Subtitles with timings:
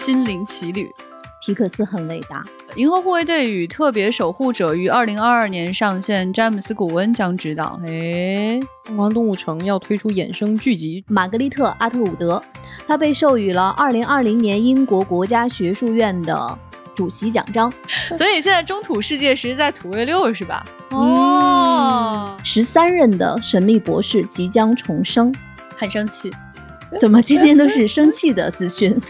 [0.00, 0.84] 心灵奇旅》。
[1.44, 2.42] 皮克斯很伟大，
[2.76, 7.78] 《银河护卫队与特别守护者》于二零二二年上线，詹姆斯·古恩将执导。
[7.86, 12.42] 诶，疯狂动物城要推出衍生剧集，玛格丽特·阿特伍德，
[12.86, 16.58] 他被授予了二零二零年英国国家学术院的
[16.94, 17.70] 主席奖章。
[18.16, 20.64] 所以现在中土世界实在土卫六是吧？
[20.92, 25.34] 哦，十三任的神秘博士即将重生，
[25.76, 26.32] 很生气。
[26.98, 28.98] 怎么今天都是生气的资讯？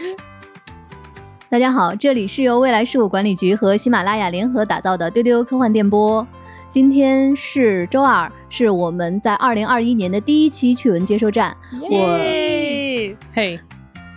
[1.51, 6.25] 大家好，这里是由未来事务管理局和喜马拉雅联合打造的丢丢科幻电波。
[6.69, 11.53] 今天是周二，是我们在二零二一年的第一期趣闻接收站。
[11.73, 12.17] 我
[13.33, 13.59] 嘿，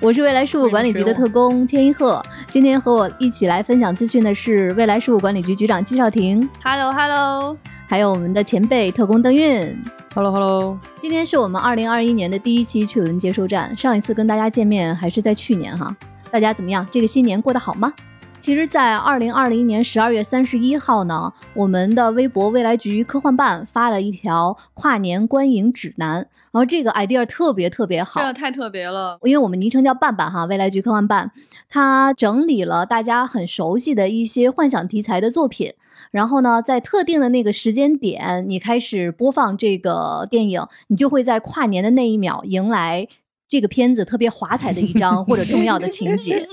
[0.00, 2.22] 我是未来事务管理局的特工千一鹤。
[2.46, 6.48] 今天和我一起来分享资讯的是未来事务管理局局长季少廷。
[6.62, 7.56] Hello Hello，
[7.88, 9.76] 还有我们的前辈特工邓运。
[10.14, 13.76] Hello Hello，今天是我们二零二一年的第一期趣闻接收站。
[13.76, 15.92] 上一次跟大家见面还是在去年哈。
[16.34, 16.84] 大家怎么样？
[16.90, 17.94] 这个新年过得好吗？
[18.40, 26.14] 其实，在二零二零年十二月三十一号呢，我们的微博未来局科幻办发了一条跨年观影指南，
[26.50, 29.16] 然后这个 idea 特别特别好，这个太特别了。
[29.22, 31.30] 因为我们昵称叫半半哈，未来局科幻办，
[31.70, 35.72] 它整理了大家很熟悉的一些幻想题材的作品，
[36.10, 43.06] 然后呢，在特定的那个时间点，你开始播放这个电影，你就会在跨年的那一秒迎来。
[43.48, 46.46] 这个片子特别华彩的一张或者重要的情节，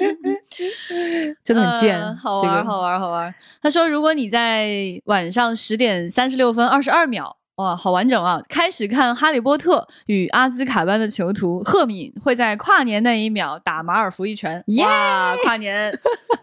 [1.43, 3.33] 真的很贱，呃、好玩，好玩，好玩。
[3.61, 8.41] 他说，如果你在晚上十点三十六分二十二秒，哇，好完整啊！
[8.49, 15.95] 开始看《哈利波特与阿兹卡班的囚徒》，赫敏会在跨年那一秒打马尔福一拳，哇，跨年。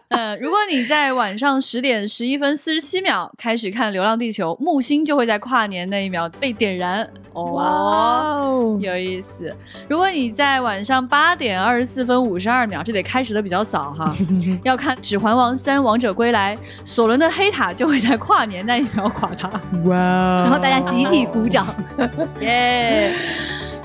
[0.07, 7.05] 嗯， 如果你在晚上十点十一分四十七秒开始看《流浪地球》，木星就会在跨年那一秒被点燃。
[7.33, 9.53] 哦，有意思。
[9.87, 14.13] 如果你在晚上八点二十四分五十二秒，这得开始的比较早哈，
[14.63, 19.49] 要看《指环王三：王者归来》，索伦的黑塔就会在跨年那一秒垮塌。
[19.85, 19.95] 哇！
[20.43, 21.67] 然后大家集体鼓掌，
[22.41, 23.13] 耶！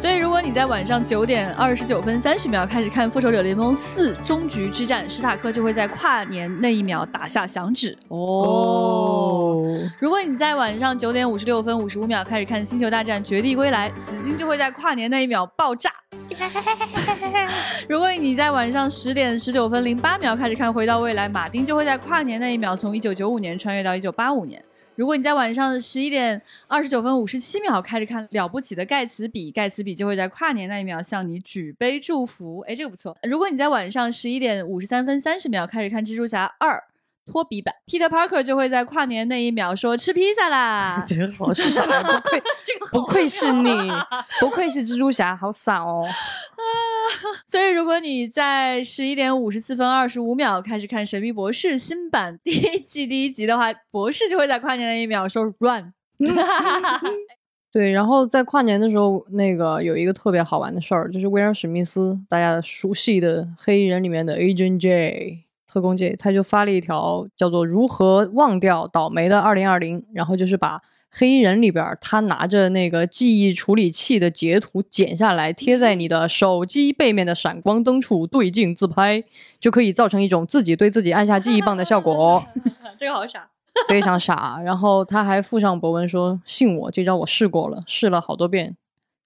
[0.01, 7.97] 所以，如果你在晚上九点二十九分三十秒开始看《复仇者联盟四：终局之战》，史塔克就会在跨年那一秒打下响指。
[8.09, 9.65] 哦，
[9.99, 15.91] 如果你在晚上九点五十六分五十五秒开始看《星球大战：绝地归来》，死星就会在跨年那一秒爆炸。
[17.89, 24.63] 如果你在晚上十点十九分零八秒开始看《回到未来》，马丁就会在跨年那一秒从一九九五年穿越到一九八五年。
[24.97, 32.61] 如果你在晚上十一点二十九分五十七秒开始看《了不起的盖茨比》，盖茨比就会在跨年那一秒向你举杯祝福。
[32.61, 33.17] 哎，这个不错。
[33.25, 36.81] 如果你在晚上十一点五十三分三十秒开始看《蜘蛛侠二：
[37.27, 41.05] 托比版》，Peter Parker 就会在跨年那一秒说吃披萨啦。
[41.09, 41.65] 真好傻，
[42.03, 42.43] 不愧
[42.93, 43.71] 不愧是你，
[44.41, 46.05] 不愧是蜘蛛侠，好傻哦。
[46.07, 46.63] 啊
[47.47, 55.93] 所以，如果你在十一点五十四分二十五秒开始看《神秘博士》新版第一季第一集的话，博士就会在跨年那一秒说 “run”。
[57.71, 65.44] 对，然后在跨年的时候，那个有一个特别好玩的事儿，就是威尔史密斯，大家熟悉的《黑衣人》里面的 Agent J
[65.75, 70.81] 特工界他就发了一条叫做“如何忘掉倒霉的二零二零”，然后就是把。
[71.17, 79.23] 黑衣人里边，他拿着那个记忆处理器的截图剪下来，贴在你的手机背面的闪光灯处对镜自拍，
[79.61, 82.45] 就可以造成一种自己对自己按下记忆棒的效果。
[82.99, 83.49] 这个好傻，
[83.87, 84.61] 非常傻。
[84.65, 88.77] 然后他还附上博文说：“信我，这招我试过了，试了好多遍，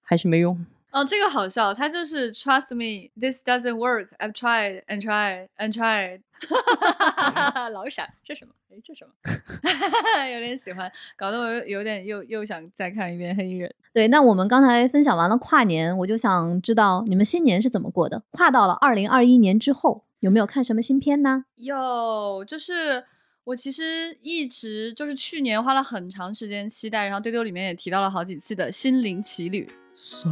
[0.03, 4.09] 还是没用。”哦，这个好笑，他就是 Trust me, this doesn't work.
[4.17, 6.21] I've tried and tried and tried。
[7.71, 8.53] 老闪，这什么？
[8.71, 9.11] 哎，这什么？
[10.33, 13.69] 有点喜欢，搞得我有点又又想再看一遍《黑衣人》。
[13.93, 18.23] 对，那我们刚才分享完了跨年，我就想知道你们新年是怎么过的？
[18.31, 21.45] 跨到了二零二一年之后，有没有看什么新片呢？
[21.55, 23.05] 有，就是。
[23.45, 29.65] 我其实一直就是去年花了很长时间期待，然后丢丢里面也提到了好几次的《心灵奇旅》。
[29.95, 30.29] So，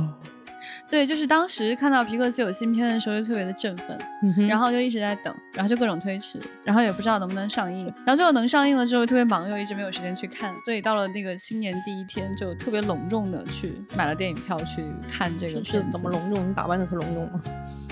[0.90, 16.50] 对，就是当时看到皮克斯有新片的时候就特别的振奋，嗯、然后就一直在等，然后就各种推迟，然后也不知道能不能上映，然后最后能上映了之后特别忙，又一直没有时间去看，所以到了那个新年第一天就特别隆重的去买了电影票去看这个是怎么隆重？
[16.50, 17.42] 你打扮的特隆重吗？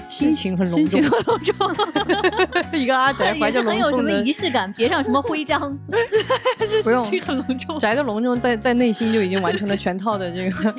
[0.08, 2.80] 心情很隆重，心情很隆重。
[2.80, 5.76] 一个阿宅怀着隆重的，很有什么仪式感，别上什么徽章，
[6.84, 7.80] 不用，心情很隆重。
[7.80, 10.76] 宅的隆重在在内心就已经完成了全套的这个。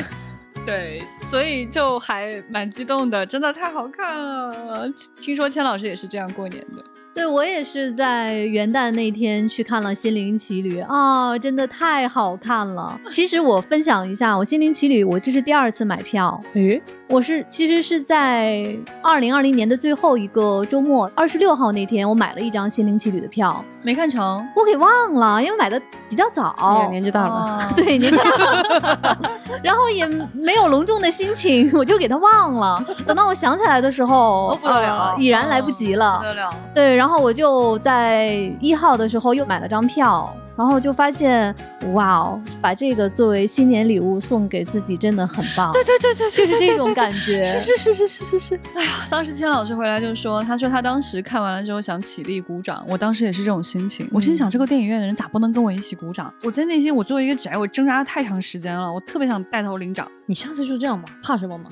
[0.64, 4.86] 对， 所以就还蛮激动的，真的太好看了。
[5.18, 6.84] 听说千老师也是这样过年的。
[7.14, 12.98] 对我也是在元旦那天去看了《心灵奇旅》啊，真的太好看了。
[13.06, 16.80] 其实我分享一下，我《心灵奇旅》我这是第二次买票，诶，
[17.10, 18.64] 我是其实是在
[19.02, 29.18] 二零二零年的最后一个周末，二十六号那天，我买了一张《心灵奇旅》的票，没看成，我给忘了，因为买的比较早，年纪大了，哦 对，年纪大了，
[29.62, 32.84] 然后也没有隆重的心情，我就给他忘了。
[33.06, 36.18] 等到我想起来的时候，哦不得了呃已然来不及了。
[36.18, 36.50] 不得了。
[36.74, 38.28] 对，然后我就在
[38.60, 41.54] 一号的时候又买了张票，然后就发现，
[41.92, 45.72] 哇哦，把这个作为新年礼物送给自己真的很棒。
[45.72, 47.42] 对对对对，就是这种感觉。
[47.42, 48.60] 是是是是是是是。
[48.74, 54.08] 哎呀，当时千老师回来就说，他说他当时看完了之后想起立鼓掌，我当时也是这种心情。
[54.12, 56.32] 我心想，这个电影院的人咋不能跟我一起鼓掌？
[56.42, 61.70] 我在内心，我作为一个宅，我挣扎了太长时间了，我特别想带头领奖，你下次就这样吧，怕什么嘛？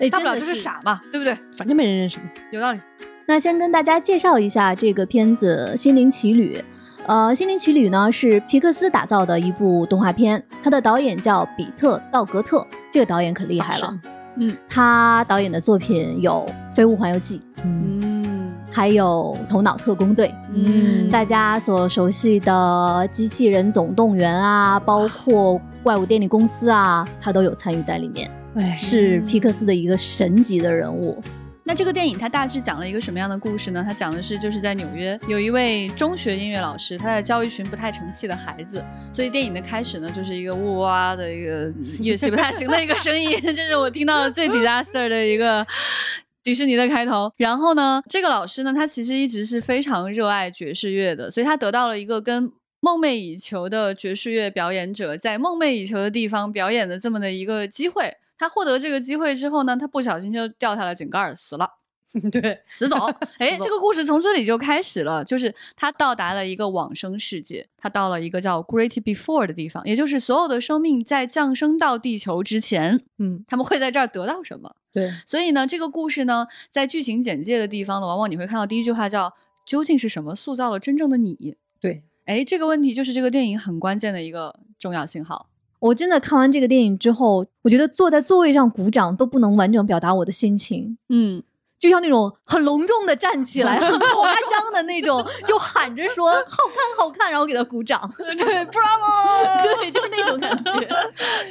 [0.00, 1.36] 哎，大不了就是傻嘛，对不对？
[1.56, 2.28] 反正没人认识你。
[2.52, 2.80] 有道理。
[3.26, 6.56] 那先跟大家介绍一下这个片子《心灵奇旅》。
[7.08, 13.98] 呃，《心灵奇旅》呢是皮克斯打造的一部动画片，它的导演叫比特·道格特，这个导演可厉害了。
[14.36, 20.28] 嗯他导演的作品有《飞屋环游记》，嗯嗯还有《头脑特工队》。
[20.52, 22.52] 嗯，大家所熟悉的
[23.08, 31.16] 《机器人总动员》啊，包括《怪物电力公司》啊，他都有参与在里面，哎，是皮克斯的一个神级的人物。
[31.68, 33.84] 那这个电影它大致讲了一个什么样的故事呢？
[33.86, 38.82] 它讲的是就是在纽约有一位中学音乐老师，他在教一群不太成器的孩子，
[39.12, 41.70] 所以电影的开始呢就是一个呜哇的一个
[42.00, 45.66] 乐器不太行的一个声音，这是我听到的最 disaster 的一个。
[46.42, 52.50] 迪士尼的开头，然后呢，这个老师呢，他其实一直是非常热爱爵士乐的，所以他得到了一个跟
[52.80, 58.14] 梦寐以求的爵士乐表演者在梦寐以求的地方表演的这么的一个机会。
[58.38, 61.68] 他获得这个机会之后呢，他不小心就掉下了井盖儿死了。
[62.32, 63.04] 对，死走。
[63.38, 74.74] 哎，这个故事从这里就开始了，就是他到达了一个往生世界，他到了一个叫 Great Before 的地方，也就是所有的生命在降生到地球之前，嗯，他们会在这儿得到什么。
[74.90, 79.34] 对，所以呢，这个故事呢，在剧情简介的地方呢，往往你会看到第一句话叫
[79.68, 82.02] “究竟是什么塑造了真正的你对，”。
[82.24, 85.50] 哎，这个问题就是这个电影很关键的一个重要信号。
[85.80, 91.42] 我真的看完这个电影之后，我觉得坐在座位上鼓掌都不能完整表达我的心情，嗯，
[91.78, 98.10] 就像那种很隆重的站起来、很夸 张的那种，就喊着说“好看，好看”，然后给他鼓掌。
[98.18, 100.72] 对，Bravo， 对，就那种感觉。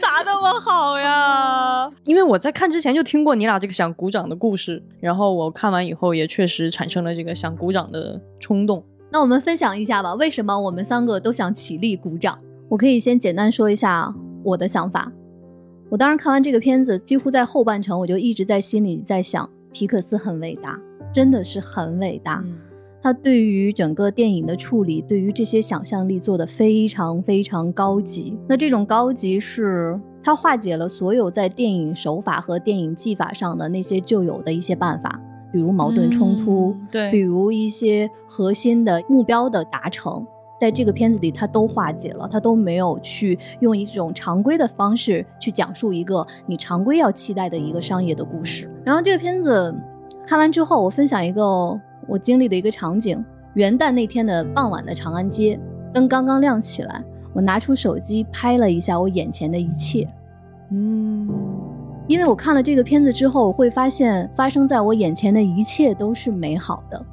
[0.01, 1.89] 咋那么好呀？
[2.03, 8.83] 因为我在看之前就听过你俩这个想鼓掌的故事，然后我看完以后也确实产生了这个想鼓掌的冲动。
[9.09, 12.37] 那我们分享一下吧，为什么我们三个都想起立鼓掌？
[12.69, 15.11] 我可以先简单说一下我的想法。
[15.89, 20.79] 我当时看完这个片子，几乎在后半程我就一直在心里在想，皮克斯很伟大，
[21.13, 22.41] 真的是很伟大。
[22.45, 22.57] 嗯
[22.99, 28.35] 他对于整个电影的处理，对于这些想象力做的非常非常高级。
[28.49, 35.21] 那这种高级是他化解了所有在电影手法和电影技法上的那些旧有的一些办法，
[35.53, 40.25] 比如矛盾冲突，嗯对比如一些核心的目标的达成。
[40.59, 48.69] 在这个片子里，他都化解了，他都没有去用一种常规的方式去讲述一个你常规要期待的一个商业的故事。
[48.83, 49.75] 然后这个片子
[50.25, 51.43] 看完之后，我分享一个
[52.07, 53.23] 我经历的一个场景：
[53.53, 55.59] 元旦那天的傍晚的长安街，
[55.93, 60.07] 灯刚刚亮起来，我拿出手机拍了一下我眼前的一切。
[60.71, 61.29] 嗯，
[62.07, 67.05] 因为我看了这个片子之后，我会发现发生在我眼前的一切都是美好的。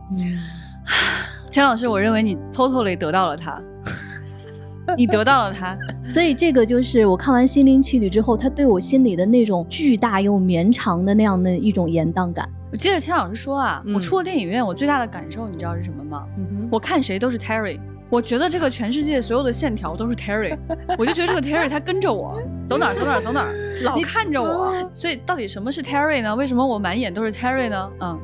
[1.55, 3.63] 钱老师，我认为你 totally 得到了他，
[4.99, 5.79] 你得到了他。
[6.11, 12.49] 所以这个就是我看完《心灵奇旅》之后，他对我心里的那种巨大又绵长的那样的一种延宕感。
[12.73, 16.27] 我接着钱老师说啊，嗯我出了电影院，我最大的感受你知道是什么吗？
[16.37, 17.79] 嗯我看谁都是 Terry，
[18.11, 20.59] 我觉得这个全世界所有的线条都是 Terry，
[20.99, 24.91] 我就觉得这个 Terry 他跟着我，走哪儿走哪儿走哪儿，老看着我。
[24.93, 26.35] 所以到底什么是 Terry 呢？
[26.35, 27.91] 为什么我满眼都是 Terry 呢？
[28.01, 28.19] 嗯，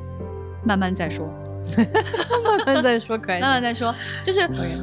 [0.65, 1.33] 慢慢再说。
[2.67, 3.41] 慢慢再说可以。
[3.41, 4.41] 慢慢再说，就是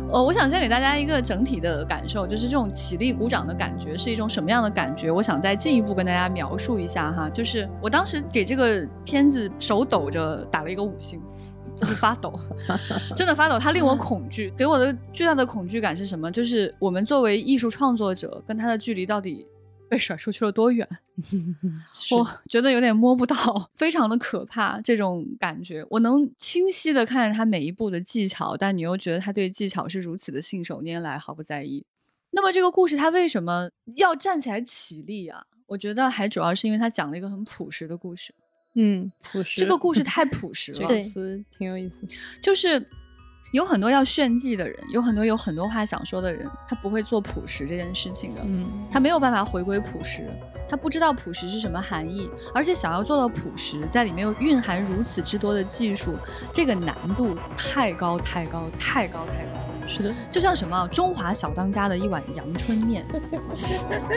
[0.10, 5.12] 呃，我想先给大家一个整体的感受，就是这种起立鼓掌的感觉是一种什么样的感觉？
[5.12, 11.22] 我想再进一步跟大家描述一下哈，就是我当时给这个片子手抖着打了一个五星。
[11.80, 12.34] 就是发抖，
[13.16, 16.32] 真的发抖，它令我 恐惧，给我的巨大的恐惧感是什么？
[16.32, 19.46] 就是我们作为艺术创作者，跟他的距离到底
[19.90, 20.88] 被甩出去了多远？
[22.12, 24.80] 我觉得有点摸不到，非常的可怕。
[24.82, 31.86] 这种感觉，我能清晰的看着他每一步的技巧，但你又觉得他对技巧是如此的信手拈来，毫不在意。
[32.32, 35.44] 那么这个故事他为什么要站起来起立啊？
[35.66, 38.34] 我觉得还主要是因为他讲了一个很朴实的故事。
[38.76, 39.60] 嗯，朴实。
[39.60, 41.96] 这个故事 太朴实了，这个词挺有意思。
[42.44, 42.80] 就是
[43.58, 48.42] 有很多要炫技的人，有很多有很多话想说的人，他不会做朴实这件事情的。
[48.46, 50.30] 嗯，他没有办法回归朴实，
[50.70, 56.14] 他不知道朴实是什么含义，而且想要做到朴实，在里面又蕴含如此之多的技术，
[56.54, 59.90] 这个难度太高太高太高太高。
[59.90, 63.08] 是的，就像什么中华小当家的一碗阳春面，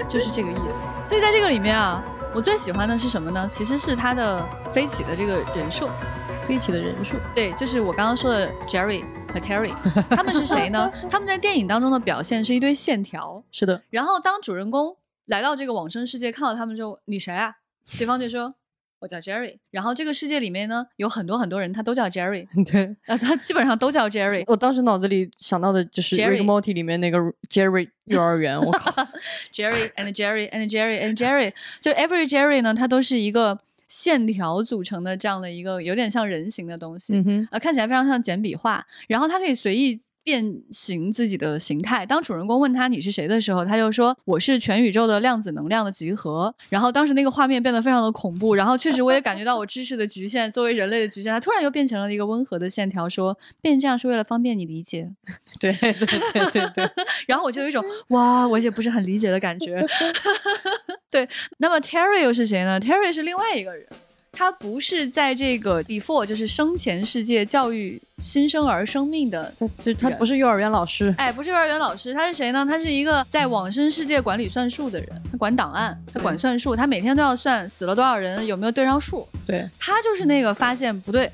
[0.06, 0.76] 就是这个意思。
[1.06, 2.04] 所以在这个里面啊，
[2.34, 3.48] 我最喜欢的是什么呢？
[3.48, 5.88] 其实是他的飞起的这个人设，
[6.44, 7.14] 飞起的人设。
[7.34, 9.72] 对，就是我刚刚说的 Jerry 和 Terry，
[10.10, 10.90] 他们是谁呢？
[11.10, 13.42] 他们在电影当中的表现是一堆线条。
[13.52, 13.82] 是的。
[13.90, 14.96] 然后当主人公
[15.26, 17.56] 来到这个往生世界，看到他们之后，你谁啊？
[17.98, 18.54] 对方就说。
[19.00, 24.44] 我叫 Jerry，然后这个世界里面呢，有很多很多人，他都叫 Jerry， 对，啊，他基本上都叫 Jerry。
[24.46, 27.16] 我当时脑子里想到的就是《Rick Morty》里面那个
[27.48, 28.90] Jerry 幼儿园，我靠，
[29.54, 33.58] Jerry and Jerry and Jerry and Jerry，就 Every Jerry 呢，他都是一个
[33.90, 37.12] 线条组成的这样的一个有点像人形的东西，
[37.50, 40.00] 啊，看起来非常像简笔画，然后它可以随意。
[40.30, 42.06] 变形自己的形态。
[42.06, 46.54] 当主人公问他你是谁的时候，他就说我是全宇宙的量子能量的集合。
[46.68, 48.54] 然后当时那个画面变得非常的恐怖。
[48.54, 51.32] 然后确实我也感觉到我知识的局限，作为人类的局限。
[51.32, 55.10] 他突然又变成了一个温和的线条，说变这样是为了方便你理解。
[55.58, 56.88] 对对对对对。
[57.26, 59.84] 然后我就有一种哇，我也不是很理解的感觉。
[61.10, 61.28] 对。
[61.58, 63.84] 那么 Terry 又是谁呢？Terry 是另外一个人。
[64.32, 72.64] 他不是在这个 before，就是生前世界教育新生儿生命的，他就他不是幼儿园老师，哎，不是幼儿园老师，他是谁呢？
[72.64, 79.28] 他是一个在往生世界管理算术的人，他管档案，他管算术，他每天都要算死了多少人，有没有对上数。
[79.46, 81.30] 对他就是那个发现不对。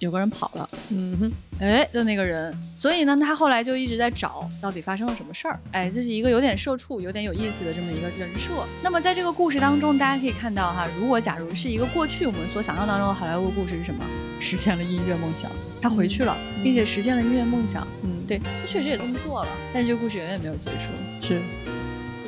[0.00, 8.50] 有个人跑了，嗯哼，哎就那个人，所以呢，他后来就一直在找到底发生了什么事儿，哎，这是一个有点社畜、有点有意思的这么一个人设。
[8.82, 14.04] 那么在这个故事当中，大家可以看到哈，如果假如是一个过去我们所想象当中的好莱坞故事是什么？
[14.40, 17.86] 实现了音乐梦想，他回去了，并且实现了音乐梦想。
[18.02, 21.26] 嗯，对他确实也这么做了，但是这个故事远远没有结束。
[21.26, 21.40] 是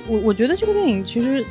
[0.06, 1.44] 我我觉得这个电影其实。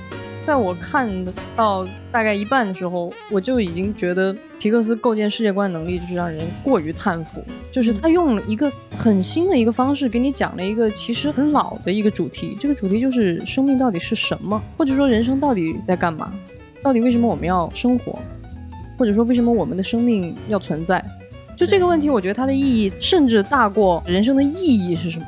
[0.45, 1.09] 在我看
[1.55, 7.43] 到大概一半的时候，我就已经觉得皮克斯构建世界观能力就是让人过于叹服。
[7.71, 16.31] 就是他用了一个很新的一个方式给你讲了一个其实很老的一个主题，这个主题就是生命到底是什么，或者说人生到底在干嘛，
[16.79, 18.19] 到底为什么我们要生活，
[18.99, 21.03] 或者说为什么我们的生命要存在？
[21.57, 25.25] 就这个问题，我觉得它的意义甚至大过人生的意义是什么，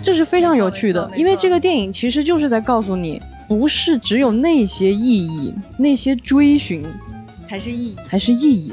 [0.00, 3.20] 这是非常有趣的，因为这个电影其实就是在告诉你。
[3.54, 6.84] 不是只有那些意义，那些追寻
[7.46, 8.72] 才是意义，才是意义。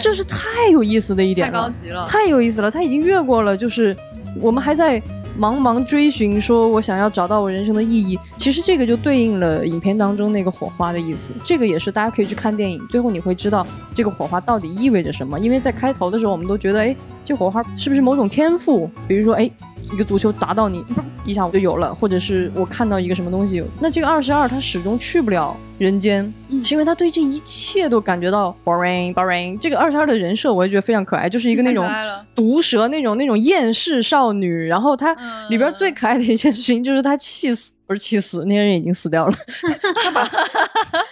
[0.00, 2.70] 这是太有意思的一点了，太高级了，太有意思了。
[2.70, 3.94] 他已经越过了，就是
[4.40, 4.98] 我们还在
[5.38, 8.18] 茫茫追寻，说我想要找到我人生的意义。
[8.38, 11.34] 其实这个就对应了影片当中那个火花的意思。
[11.44, 15.38] 这个也是大家可以去看电影，最后你会知道这个火花到底意味着什么。
[15.38, 18.90] 因为在开头的时候，我们都觉得，哎，这火花是不是某种天赋？
[19.06, 19.50] 比如说，哎。
[19.92, 20.84] 一个足球砸到你，
[21.24, 26.32] 一下我就有了，或者是我看到一个什么东西，那这个二十二他始终去不了人间，
[26.64, 29.58] 是因为他对这一切都感觉到 boring boring。
[29.58, 31.86] 这个二十二的人设我也觉得非常可爱，就是一个那种
[32.34, 35.14] 毒舌那种那种厌世少女，然后她
[35.50, 37.73] 里边最可爱的一件事情就是她气死。
[37.86, 39.34] 不是气死，那些人已经死掉了。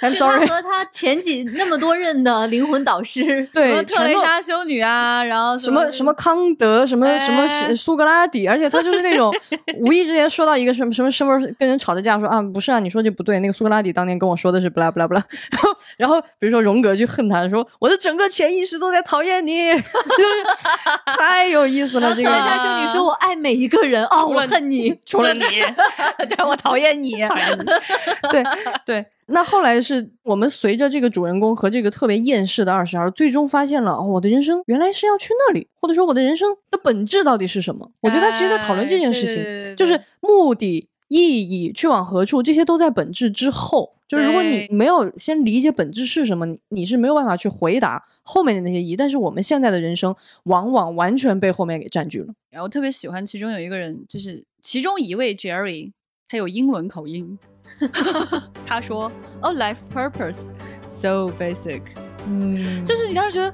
[0.00, 0.46] I'm sorry。
[0.46, 9.32] 和他前几那么多任的灵魂导师，对，特蕾莎修女啊，然后什么什么康德，什么什么苏格拉底，而且他就是那种
[9.76, 15.22] 无意之间说到一个什么什么什么跟人吵着架，说啊不是啊，你说这不对，那个苏格拉底当年跟我说的是不啦不啦不啦。
[15.50, 19.86] 然后然后比如说荣格就恨他，说我的整个潜意识都在讨厌你， 就是
[21.18, 22.14] 太有意思了。
[22.14, 25.40] 这个特蕾莎修女说我爱每一个人哦，我恨你，除了你，
[26.34, 26.56] 对我。
[26.62, 27.64] 讨厌你， 讨厌你。
[28.30, 28.42] 对
[28.86, 37.90] 对，那后来是我们随着这个主人公和这个特别厌世的二十二，最终发现了我的人生原来是要去那里，或者说我的人生的本质到底是什么？
[38.00, 43.94] 我觉得他其实在讨论这件事情，就是目的、意义、去往何处，这些都在本质之后。
[44.08, 48.94] 就是如果你没有先理解本质是什么，你你是没有办法去回答后面的那些疑。
[48.94, 52.26] 但是我们现在的人生往往完全被后面给占据了。
[52.50, 55.92] 然后特别喜欢其中有一个人，就是其中一位 Jerry。
[56.32, 57.38] 他有英伦口音，
[58.64, 59.12] 他说
[59.42, 60.46] ：“Oh, life purpose
[60.88, 61.82] so basic。
[62.26, 63.52] ”嗯，就是你当时觉得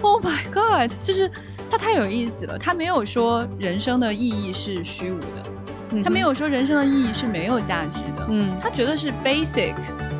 [0.00, 1.30] ，Oh my God，就是
[1.68, 2.58] 他太有意思了。
[2.58, 8.26] 他没有说人生的意义是虚无的，他没有说人生的意义是没有价值的。
[8.30, 9.74] 嗯，他觉得是 basic，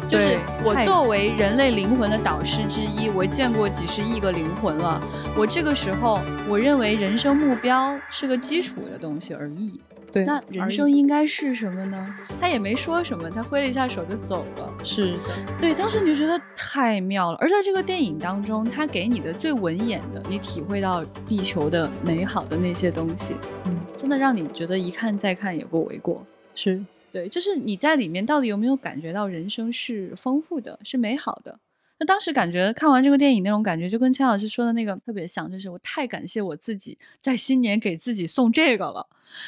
[0.07, 5.01] 就是我作为人类灵魂的导师之一，我见过几十亿个灵魂了。
[5.35, 9.81] 我这个时候，我认为人生目标是个基础的东西而已。
[10.11, 12.17] 对，那人生应该是什么呢？
[12.41, 14.75] 他也没说什么，他挥了一下手就走了。
[14.83, 15.19] 是的，
[15.61, 17.39] 对，当时你就觉得太妙了。
[17.41, 23.35] 而在这个电影当中，他给你的最文眼的，你体会到地球的美好的那些东西，
[23.67, 26.25] 嗯，真的让你觉得一看再看也不为过。
[26.55, 31.59] 是对，就是你在里面到底有没有感觉到人生是丰富的，是美好的？
[31.99, 39.07] 那当时感觉看完这个电影那种感觉，就跟钱老师说的那个特别像，就是我太感谢我自己在新年给自己送这个了，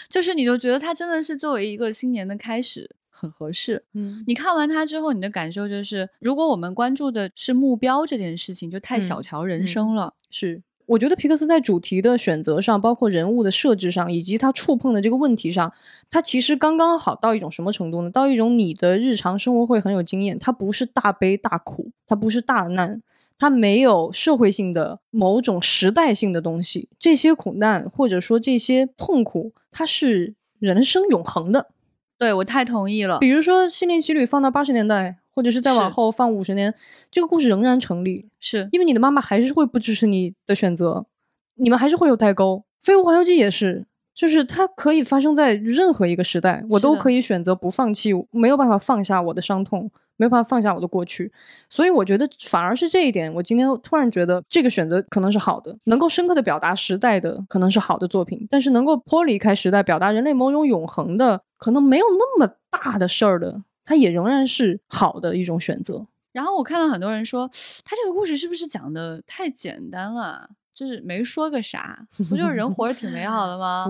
[0.09, 3.85] 就是你就觉得它真的是作为一个新年的开始很合适。
[3.95, 10.15] 嗯，你看完它之后，你的感受就是，如果我们关注的是目标这件事情，就太小嗯瞧人生了。
[10.31, 10.63] 是。
[10.91, 15.73] 我觉得皮克斯在主题的选择上，包括人物的设置上，以及他触碰的这个问题上，
[16.11, 18.11] 他其实刚刚好到一种什么程度呢？
[18.11, 23.01] 到一种你的日常生活会很有经验，它不是大悲大苦，它不是大难，
[23.39, 26.89] 它没有社会性的某种时代性的东西。
[26.99, 31.69] 这些苦难或者说这些痛苦，它是人生永恒的。
[32.19, 33.29] 对我太同意了比。
[33.29, 36.75] 如说《心灵奇旅》放到八十年代，或者是再往后放五十年，
[37.11, 38.29] 这个故事仍然成立。
[38.39, 41.07] 是因为你的妈妈还是会不支持你的选择，
[41.57, 42.65] 你们还是会有代沟。
[42.87, 51.31] 《飞屋环游记》也是，就是它可以发生在任何一个时代，我都可以选择不放弃，没有办法放下我的伤痛，没有办法放下我的过去。
[51.69, 66.07] 所以我觉得反而是这一点，我今天突然觉得这个选择可能是好的，能够深刻的表达时代的可能是好的作品，但是能够脱离开时代，表达人类某种永恒的，可能没有那么大的事儿的，它也仍然是好的一种选择。
[66.31, 67.51] 然后我看到很多人说，
[67.85, 70.49] 他这个故事是不是讲的太简单了？
[70.81, 73.85] 就是没说个啥， 不就是人活着挺美好的吗？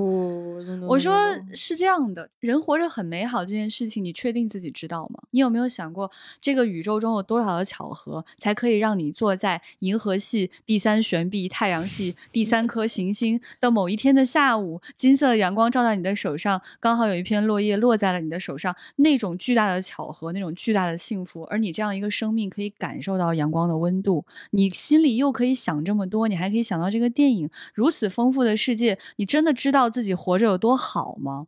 [0.89, 1.15] 我说
[1.55, 5.23] 是这样的，人活着很美好这件事情，你确定自己知道吗？
[5.31, 31.47] 你有没有想过，这个宇宙中有多少的巧合，才可以让你坐在银河系第三悬臂太阳系第三颗行星的某一天的下午，金色的阳光照在你的手上，刚好有一片落叶落在了你的手上，那种巨大的巧合，那种巨大的幸福，而你这样一个生命可以感受到阳光的温度，你心里又可以想这么多，你还可以想到这个电影如此丰富的世界，你真的知道自己活着有多好吗？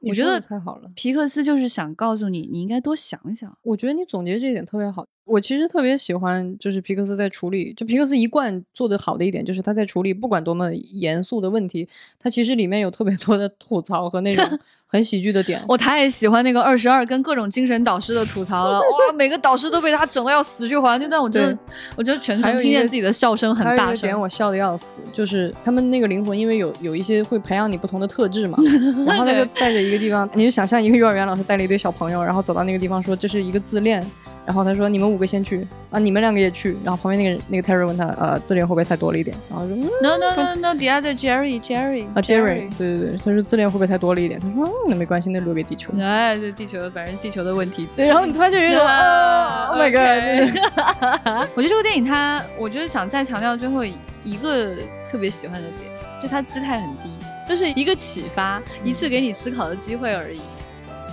[0.00, 0.90] 我觉得得太好了。
[0.94, 3.56] 皮克斯就是想告诉你，你应该多想想。
[3.62, 5.06] 我觉得你总结这一点特别好。
[5.24, 11.88] 我其实特别喜欢，就是皮克斯在处理，就皮克斯一贯做的好的一点，就是他在处理不管多么严肃的问题，
[12.18, 14.46] 他其实里面有特别多的吐槽和那种
[14.86, 15.60] 很喜剧的点。
[15.66, 21.58] 我太喜欢那个二十二跟各种精神导师的吐槽了，哇，每个导师都被他整的要死去活来，那段我真的，
[21.96, 24.20] 我觉得全程听见自己的笑声很大还有一个点声。
[24.20, 28.58] 我笑的要死，就是他们那个灵魂，因为有有一些会培养你不同的特质嘛，
[29.06, 34.04] 然后他就带着一个地方，你就想象一个幼儿园老师带了一堆小朋友，然后走到那个地方说这是一个自恋。
[34.46, 44.38] 然后他说：“你们五个先去啊，你们两个也去。”然后旁边那个那个 Terry 问他：“呃，自恋会不会太多了一点？”然后说：“嗯 No no no no，底下的 Jerry Jerry 啊，Jerry，对对对，他说自恋会不会太多了一点？
[44.40, 45.92] 他说：“嗯，那没关系，那留给地球。
[45.98, 47.88] 哎，这地球，反正地球的问题。
[47.96, 51.48] 对，然后你突然就有一种， Oh my god！
[51.54, 54.74] 我觉得这部电影它，我就是想再强调最后一个
[55.10, 57.10] 特别喜欢的点，就它姿态很低，
[57.48, 60.40] 就是一个启发，一次给你思考的机会而已。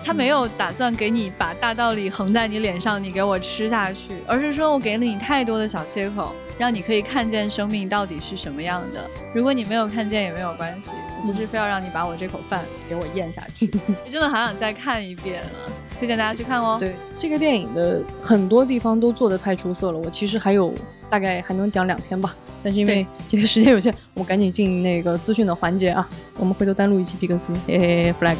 [0.03, 9.05] 他没有打算给你把大道理横在你脸上，你给我吃下去，而是说我给了你太多的小切口，让你可以看见生命到底是什么样的。
[9.33, 13.71] 如果你没有看见也没有关系，我不是非要让你把我这口饭给我咽下去。
[14.03, 15.69] 你真的好想再看一遍啊！
[15.97, 16.77] 推荐大家去看哦。
[16.79, 20.73] 对这个电影的很多地方都做得太出色了，我其实还有
[21.09, 28.37] 大概还能讲两天吧，但是因为今天时间有限，我赶紧进那个资讯的环节啊，我们回头单录一期皮克斯，嘿嘿嘿，flag。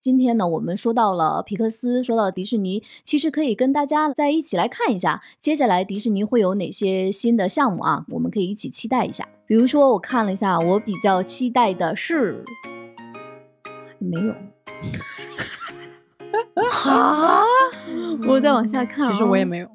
[0.00, 8.06] 今天呢，我们说到了皮克斯，说到了迪士尼，其实可以跟大家再一起来看一下，接下来迪士尼会有哪些新的项目啊？
[8.08, 9.28] 我们可以一起期待一下。
[9.44, 12.42] 比如说，我看了一下，我比较期待的是，
[13.98, 14.32] 没有，
[16.88, 17.42] 啊，
[18.26, 19.12] 我再往下看、啊。
[19.12, 19.68] 其实我也没有，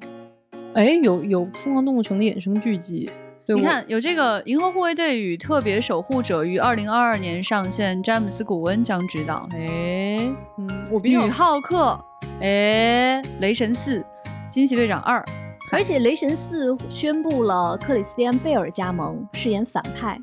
[0.74, 3.08] 哎，有有《疯狂动物城》的衍生剧集，
[3.54, 9.48] 你看，有这个《银河护卫队与特别守护者》于二零二二年上线，詹姆斯·古恩将执导。
[9.52, 10.18] 哎，
[10.58, 11.96] 嗯，我比女较浩克，
[12.40, 14.04] 哎，雷神四，
[14.50, 15.24] 惊奇队长二，
[15.70, 20.20] 而且雷神四宣布了克里斯蒂安·贝尔加盟饰演反派，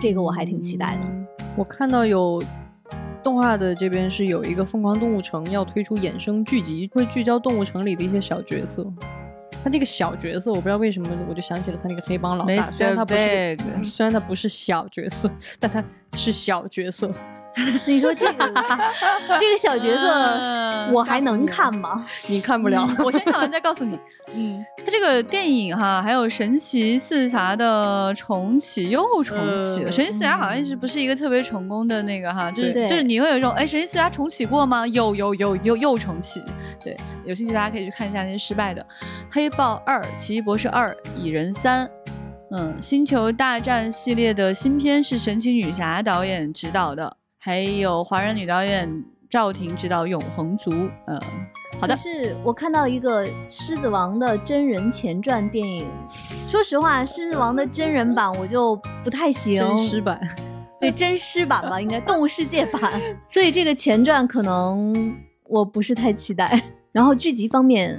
[0.00, 1.00] 这个我还挺期待的。
[1.02, 2.40] 嗯我看到有
[3.24, 8.86] 动画的这边是有一个《疯狂动物城》要推出衍生剧集，会聚焦动物城里的一些小角色。
[9.66, 12.70] 他这个小角色，我不知道为什么，我就想起了他那个黑帮老大。
[12.70, 15.82] 虽然他不是虽然他不是小角色，但他
[16.16, 17.12] 是小角色。
[17.86, 18.46] 你说这个
[19.40, 20.08] 这个小角色，
[20.42, 22.06] 嗯我还能看吗？
[22.28, 22.86] 你看不了。
[22.88, 23.98] 嗯我先看完 再告诉你。
[24.34, 29.86] 嗯，他这个电影哈，还有神奇四侠的重启又重启了。
[29.86, 34.86] 呃神奇四侠好像一直不是一个特别成功的那个哈，就是对就是你会有一种哎，神奇四侠重启过吗？
[34.88, 36.42] 有有有又又重启。
[36.84, 38.84] 对，有兴趣大家可以去看一下那些失败的。
[39.30, 41.88] 黑豹二、奇异博士二、蚁人三。
[42.52, 47.16] 嗯，星球大战系列的新片是神奇女侠导演执导的，
[47.46, 50.68] 还有华人女导演赵婷执导《永恒族》。
[51.06, 51.16] 呃，
[51.80, 51.96] 好的但。
[51.96, 55.86] 是我看到一个《狮子王》的真人前传电影，
[56.48, 60.20] 说实话，《狮子王》的真人版我就不太行，真实版，
[60.80, 66.64] 对真狮版吧，应该动物世界版， 所以这个前传可能我不是太期待。
[66.90, 67.96] 然后剧集方面，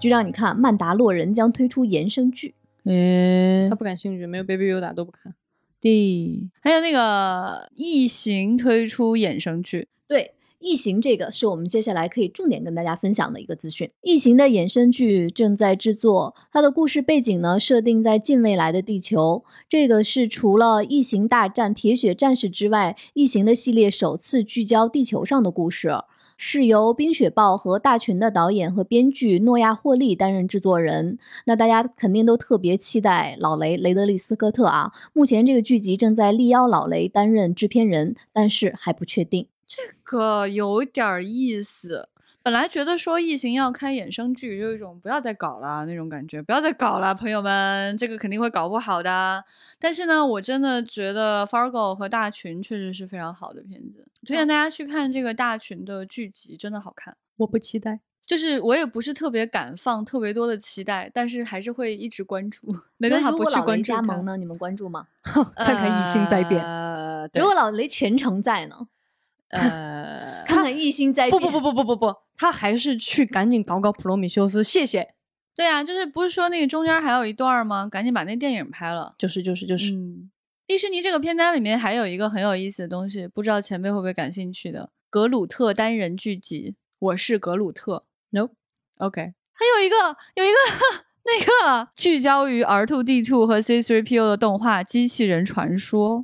[0.00, 2.54] 就让你看，曼达洛人将推出衍生剧。
[2.86, 5.34] 嗯他不感兴趣，没有 Baby Yoda 都不看。
[5.80, 10.22] 对，还有那个《异形》推出衍生剧，对，
[10.58, 13.86] 《异形》这个是我们接下来可以重点跟大家分享的一个资讯。
[14.02, 19.44] 《异形》的衍生剧正在制作，它的故事背景呢设定在近未来的地球。
[19.68, 25.92] 这个是除了《异形大战铁血战士》之外，《异形》的系列首次聚焦地球上的故事。
[26.40, 31.18] 是由《冰雪豹》和《大群》的导演和编剧诺亚·霍利担任制作人。
[31.46, 34.92] 那大家肯定都特别期待老雷雷德利·斯科特啊。
[35.12, 39.48] 目前这个剧集正在力邀老雷担任制片人，但是还不确定。
[39.66, 42.08] 这个有点儿意思。
[42.42, 49.44] 本来觉得说异形要开衍生剧，有一种不要再搞了那种感觉，不要再搞了，朋友们，这个肯定会搞不好的。
[49.78, 57.16] 但是呢，我真的觉得 Fargo 和大群确实是非常好的片子，推荐大家去看这个大群的剧集，真的好看。
[57.36, 58.00] 我不期待。
[58.24, 62.60] 就是我也不是特别敢放特别多的期待，但是还是会一直关注，
[62.98, 64.36] 没办法不去关注它加盟呢？
[64.36, 65.06] 你们关注吗？
[65.56, 68.76] 看看异性在变呃，如果老雷全程在呢？
[69.48, 70.27] 呃，
[70.68, 71.40] 看看异星灾变。
[71.40, 75.14] 不不不不不不不，他还是去赶紧搞搞普罗米修斯，谢谢。
[75.56, 77.88] 对啊，就是不是说那个中间还有一段吗？
[77.88, 79.12] 赶紧把那电影拍了。
[79.18, 80.30] 就是就是就是，嗯，
[80.66, 88.04] 迪士尼这个片单里面还有一个很有意思的东西，不知道前辈会不会感兴趣的格鲁特单人剧集《我是格鲁特》。
[88.38, 88.52] Nope
[88.98, 89.96] OK，还有一个
[90.34, 90.54] 有一个
[91.24, 96.20] 那个聚焦于 R two D two 和 C three PO 的动画《机器人传说》。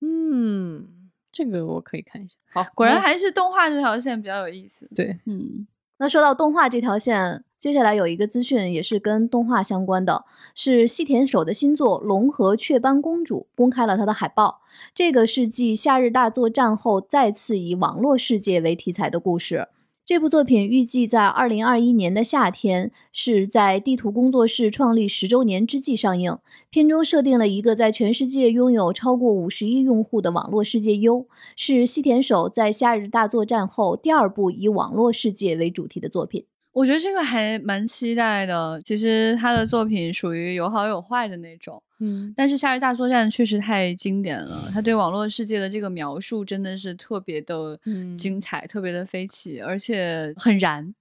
[0.00, 0.99] 嗯，
[1.32, 2.34] 这个我可以看一下。
[2.52, 4.88] 好，果然还是动画这条线比较有意思。
[4.94, 5.66] 对，嗯，
[5.98, 14.62] 那说到动画这条线，接下来有一个资讯也是跟动画相关的，是细田守的新作《龙和雀斑公主》公开了它的海报。
[14.94, 19.68] 这个是继《夏日大作战》后再次以网络世界为题材的故事。
[20.10, 26.36] 这部作品预计在二零二一年的夏天，是在地图工作室创立十周年之际上映。
[26.68, 36.44] 片中设定了一个在全世界拥有超过五十亿用户的网络世界 U，是西田守在《夏日大作战》后第二部以网络世界为主题的作品。
[36.72, 38.80] 我觉得这个还蛮期待的。
[38.84, 41.82] 其实他的作品属于有好有坏的那种。
[42.02, 50.94] 嗯，但是《夏日大作战》确实太经典了，他对网络世界的这个描述真的是特别的嗯精彩，特别的飞起，而且很燃，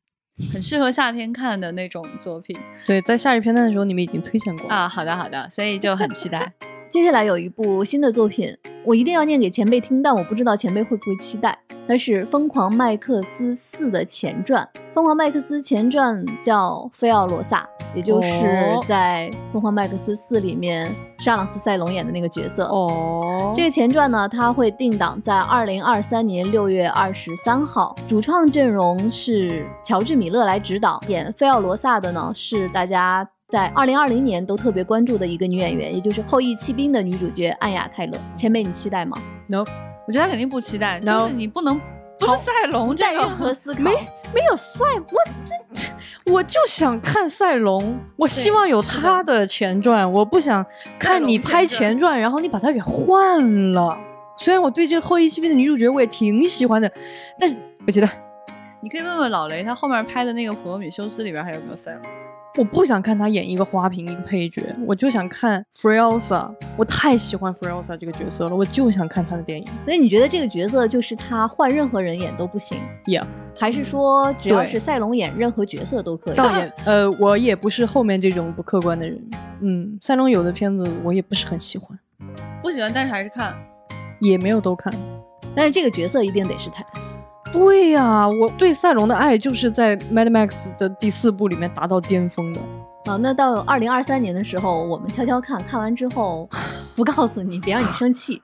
[0.52, 2.54] 很适合夏天看的那种作品
[2.86, 4.70] 对，在夏日片段的时候你们已经推荐过。
[4.70, 4.90] 啊。
[4.90, 6.52] 好的，好的，所以就很期待。
[6.90, 8.52] 接下来有一部新的作品，
[8.84, 11.56] 我一定要念给前辈听，但我不知道前辈会不会期待。
[11.88, 17.62] 它是《疯狂麦克斯四》的前传，《疯狂麦克斯》前传叫《菲奥罗萨》，
[17.96, 20.88] 也就是哦在《疯狂麦克斯四》里面
[21.20, 22.66] 沙朗斯·塞隆演的那个角色。
[22.66, 27.96] 哦这个前传呢，它会定档在二零二三年六月二十三号。
[28.08, 38.14] 主创阵容是乔治·米勒来指导，演菲奥罗萨的呢是大家在二零二零年都特别关注的一个女演员，也就是《后羿弃兵》的女主角艾雅·泰勒。
[38.36, 39.66] 前辈，你期待吗？no
[40.08, 41.82] 我觉得她肯定不期待 No 就是你不能
[42.20, 43.80] 不是赛龙这带任何思考。
[43.82, 43.92] 没
[44.36, 45.18] 没有赛，我
[45.74, 45.90] 这
[46.32, 50.64] 我就想看赛龙，我希望有他的前传，我不想
[51.00, 53.98] 看你拍前传，然后你把它给换了。
[54.38, 56.92] 虽然我对这个后羿弃兵的女主角我也挺喜欢的，
[57.40, 58.08] 但是不期待，
[58.80, 62.02] 你可以问问老雷，他后面拍的那个《普罗米修斯》里边还有没有赛龙？
[62.60, 69.66] 我不想看他演一个花瓶一个配角，我就想看 Frelsa，我太喜欢 Frelsa 这个角色了，我就想看他的电影。
[69.86, 73.24] 所以你觉得这个角色就是他换任何人演都不行 Yeah
[73.58, 76.36] 还是说只要是赛龙演任何角色都可以？
[76.36, 79.18] 导演，呃，我也不是后面这种不客观的人。
[79.62, 81.98] 嗯，赛龙有的片子我也不是很喜欢，
[82.62, 83.56] 不喜欢，但是还是看。
[84.20, 84.94] 也没有都看。
[85.56, 86.84] 但是这个角色一定得是他。
[87.52, 92.62] 对呀、我对赛龙的爱就是在 Mad Max 的第四部里面达到巅峰的。
[93.06, 96.48] 好，那到二零二三年的时候，我们悄悄看看完之后，
[96.96, 98.42] 不告诉你，别让你生气。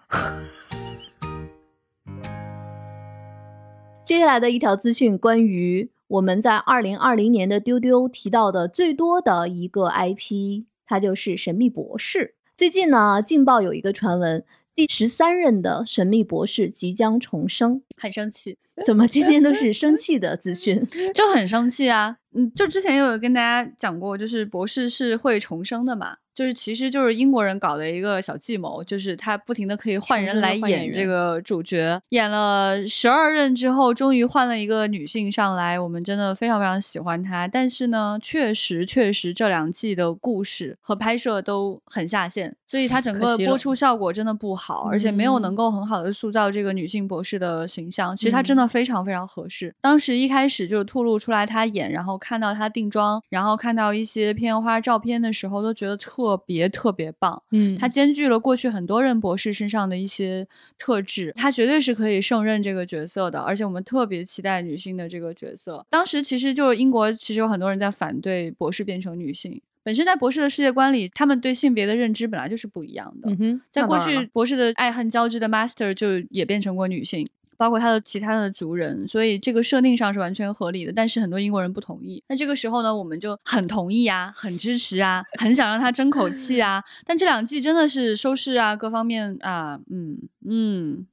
[4.03, 12.19] 接下来的一条资讯，关于我们在二零二零年的丢丢提到的最多的一个 IP，它就是《神秘博士》。
[12.53, 18.57] 最近呢，劲爆有一个传闻，第十三任的神秘博士即将重生，很生气。
[18.85, 20.85] 怎么今天都是生气的资讯？
[21.15, 22.17] 就很生气啊！
[22.33, 26.17] 嗯，就之前有跟大家讲过，就是博士是会重生的嘛。
[26.35, 37.47] 就是其实就是英国人搞的一个小计谋，就是他不停的可以换人来演这个主角，演了十二任之后，终于换了一个女性上来，我们真的非常非常喜欢她。
[37.47, 48.15] 但是呢，确实确实这两季的故事和拍摄都很下线，所以它整个播出效果真的不好，而且没有能够很好的塑造这个女性博士的形象。
[48.15, 49.75] 其实她真的非常非常合适。
[49.81, 56.35] 当时一开始就是吐露出来她演，然后看到她定妆，然后看到一些片花照片的时候，都觉得特。
[56.47, 60.45] 别特别棒，嗯，她兼具了过去很多任博士身上的一些
[60.77, 63.39] 特质，她绝对是可以胜任这个角色的。
[63.39, 65.83] 而且我们特别期待女性的这个角色。
[65.89, 69.59] 当时其实就是英国，其实有很多人在反对博士变成女性。
[69.85, 73.29] 本身在博士的世界观里，他们对性别的认知本来就是不一样的。
[73.29, 77.29] 嗯哼，在过去博士的爱恨交织的 Master 就也变成过女性。
[77.57, 80.91] 包括他的其他的族人，所以这个设定上是完全合理的。
[80.91, 82.21] 但是很多英国人不同意。
[82.27, 86.83] 那这个时候呢，我们就很同意啊，很支持啊，很想让他争口气啊。
[87.07, 91.07] 但这两季真的是收视啊，各方面啊，嗯嗯，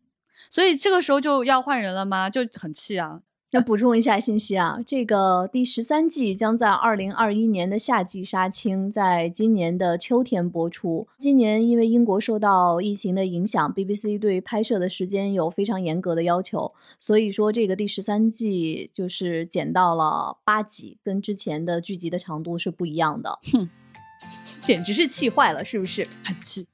[0.51, 2.29] 所以这个时候就要换人了吗？
[2.29, 3.21] 就很气啊。
[3.53, 11.07] 要补充一下信息啊，这个第十三季将在二零二一年的夏季杀青，在今年的秋天播出。
[11.19, 23.39] 今年因为英国受到疫情的影响，BBC 对拍摄的时间有非常严格的要求，所以说这个第十三季就是减到了八集，跟之前的剧集的长度是不一样的。
[23.53, 23.69] 哼，
[24.63, 26.09] 简直是气坏了，是不是？
[26.25, 26.67] 很气。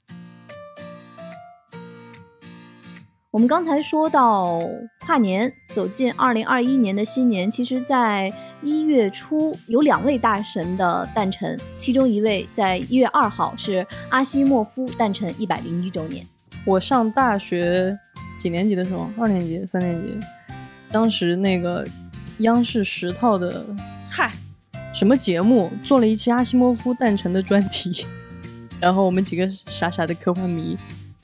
[3.31, 4.59] 我们刚才说到
[5.05, 16.27] 跨年，走进二零二一年的新年，其实，在一月初有两位大神的诞辰，其中一位在一月二号是阿西莫夫诞辰一百零一周年。
[16.65, 17.99] 我上大学
[18.41, 20.19] 几年级的时候，二年级、三年级，
[20.91, 21.87] 当时那个
[22.39, 23.63] 央视十套的
[24.09, 24.31] 嗨
[24.95, 28.07] 什么节目做了一期阿西莫夫诞辰的专题，
[28.81, 30.79] 然后我们几个傻傻的科幻迷。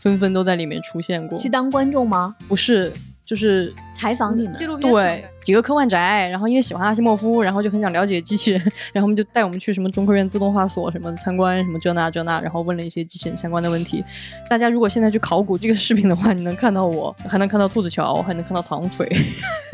[0.05, 2.37] 纷纷都在里面出现过，去当观众吗？
[2.47, 2.93] 不是，
[3.25, 4.53] 就是采访你们。
[4.55, 8.61] 纪录片对，几个科幻宅，然后因为喜欢阿西莫夫，然后就很想了解机器人，
[8.93, 14.05] 然后我们就带我们去什么中科院自动化所什么参观，什么这那这那，然后问了一些机器人相关的问题。
[14.51, 19.09] 大家如果现在去考古这个视频的话，你能看到我，还能看到兔子桥，还 能看到唐腿，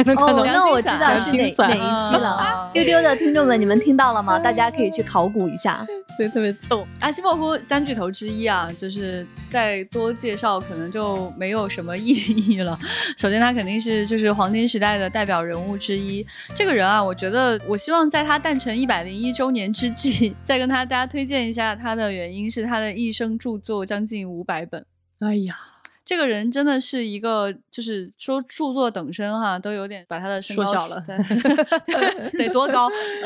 [0.04, 0.44] 能看到。
[0.44, 2.70] 那我知道是哪哪一期了。
[2.72, 4.38] 丢丢的听众们，你们听到了吗？
[4.40, 5.86] 大家可以去考古一下。
[6.18, 6.86] 对，特别逗。
[6.98, 12.76] 阿西莫夫三巨头之一啊，就是再多介绍可能就没有什么意义了。
[13.16, 16.26] 首先，他肯定是就是黄金时代的代表人物之一。
[16.56, 24.84] 这个人啊，我觉得我希望在他诞辰一百零一周年之际， 再跟他大家推荐一下他的原因是他的一生著作将近五百本。
[25.20, 25.56] 哎呀。
[26.10, 31.00] 这个人真的是一个，就是说著作等身哈，都有点把他的身高缩小了，
[32.36, 32.90] 得多高？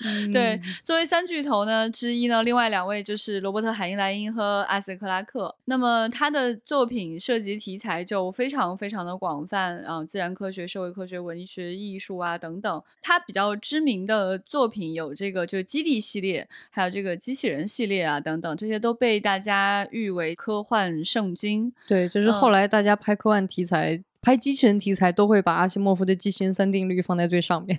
[0.00, 0.58] 嗯， 对。
[0.82, 5.54] 作为三巨头呢之一呢，另外两位就是罗伯特海因莱因和阿瑟克拉克。
[5.66, 12.82] 那么他的作品涉及题材就非常非常的广泛啊，自然科学、社会科学、文学、艺术啊等等。
[13.02, 21.70] 他比较知名的作品有这个就是基地系列，还有这个机器人系列啊等等，这些都被大家誉为科幻圣经。
[21.86, 22.21] 对，就。
[22.24, 24.02] 就是后来大家拍科幻题材。
[24.22, 27.76] 拍机器人题材都会把阿西莫夫的机器人三定律放在最上面，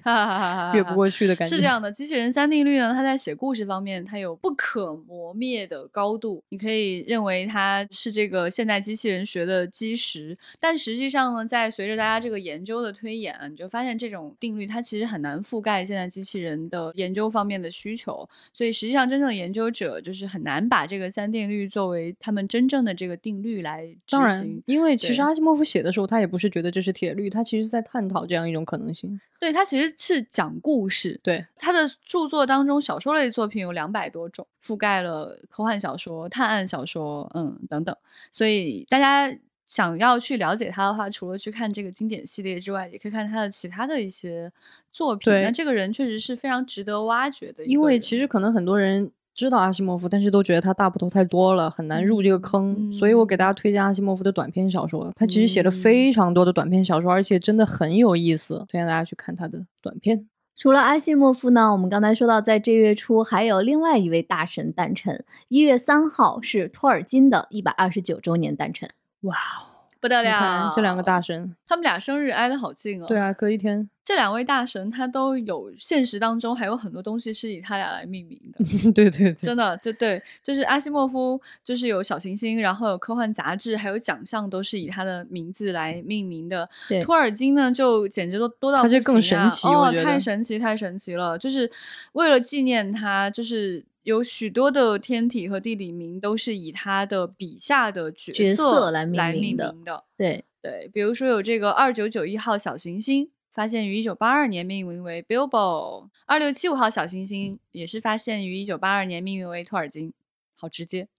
[0.73, 1.55] 越不过去的感觉。
[1.55, 6.43] 是这样的，机器人三定律呢，它在写故事方面，它有不可磨灭的高度。
[6.49, 18.27] 你可以认为它是这个现代机器人学的基石，但实际上呢，在随着大家这个研究的推演，你就发现这种定律它其实很难覆盖现在机器人的研究方面的需求。
[18.53, 24.61] 所以实际上，真正的研究者就是很难把这个三定律作为他们真正的这个定律来执行。
[24.65, 26.32] 因为其实阿西莫夫写的时候，他也。
[26.33, 29.21] 不是觉得这是铁律，他其实在探讨这样一种可能性。
[29.39, 31.15] 对他其实是讲故事。
[31.23, 37.95] 对他的著作当中，小说类作品有两百多种，覆盖了科幻小说、探案小说，嗯等等。
[38.31, 39.31] 所以大家
[39.67, 44.51] 想要去了解他的话，除了去看这个经典系列之外，也可以看他的其他的一些
[44.91, 45.31] 作品。
[45.31, 49.11] 那这个人确实是非常值得挖掘的，因为其实可能很多人。
[49.33, 52.91] 知道阿西莫夫，但是都觉得他大部头太多了，很难入这个坑。
[52.93, 60.27] 所以我给大家推荐阿西莫夫的短篇小说，他其实写了非常多的短篇小说，而且真的很有意思，推荐大家去看他的短篇。
[60.55, 68.87] 除了阿西莫夫呢，我们刚才说到，在这月初还有另外一位大神诞辰，一月三号是托尔金的一百二十九周年诞辰。
[69.21, 69.73] 哇哦！
[69.99, 70.73] 不得你看了！
[70.75, 73.05] 这两个大，神，他们俩生日挨得好近哦。
[73.07, 78.63] 对，啊，隔一天，这两位大神他都有现实当中还有很多东西是以他俩来命名的。
[78.91, 86.69] 对对对，真的，就对，就是阿西莫夫，就是有小行星，然后有科幻杂志，还有奖项都是以他的名字来命名的。
[86.89, 91.37] 对托尔金呢，就简直都多到他就更神奇我哦，觉得太神奇，太神奇了！
[91.37, 91.69] 就是
[92.11, 100.03] 为了纪念他，就是有许多的天体和地理名都是以他的笔下的角角色色来命名的。
[100.17, 110.11] 对，对，比如说有这个二九九一号小行星，发现于一九八二年，命名为 Bilbo；二六七五号小行星也是发现于一九八二年，命名为托尔金。
[110.55, 111.09] 好直接，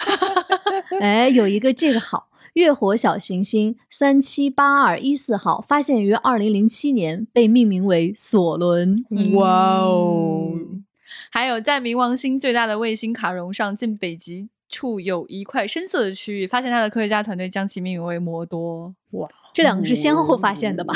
[1.00, 8.94] 哎，有一个这个好，月火小行星三七八二一四号发现于二零零七年，被命名为索伦。
[9.32, 10.84] 哇哦，嗯
[11.30, 18.94] 还有在冥王星最大的卫星卡戎上近北极处有一块深色的区域，发现它的科学家团队将其命名为摩多。
[19.10, 20.94] 哇，这两个是先后发现的吧？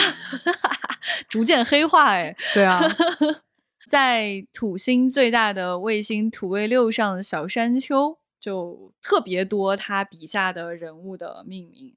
[1.28, 2.80] 逐渐黑化，哎，对啊，
[3.90, 11.92] 在土星最大的卫星土卫六上的小山丘，就特别多他笔下的人物的命名。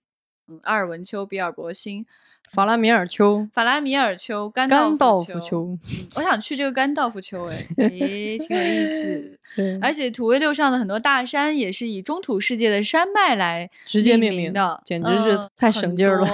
[0.48, 2.06] 嗯，阿尔文丘、比尔博星、
[2.54, 5.80] 法拉米尔丘、法拉米尔丘、甘甘道夫夫丘，嗯
[6.16, 7.56] 我想去这个甘道夫丘，哎，
[7.90, 9.40] 诶，挺有意思。
[9.56, 16.28] 对，而且土卫六上的很多大山也是以中土世界的山脉来直接命名的，简直是嗯太省劲儿了。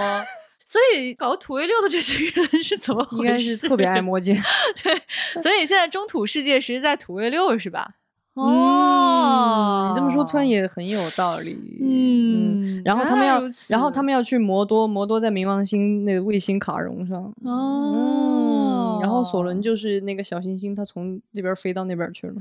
[0.66, 3.18] 所以搞土卫六的这群人是怎么回事？
[3.18, 4.36] 应该是特别爱摸 金。
[4.82, 5.00] 对，
[5.42, 7.96] 所以现在中土世界实是在土卫六是吧？
[8.36, 11.58] 哦，你这么说突然也很有道理。
[11.82, 17.34] 嗯然后他们要然后他们要去摩多，摩多在冥王星那个卫星卡戎上。
[17.46, 22.34] 哦嗯，然后索伦就是那个小行星，他从这边飞到那边去了。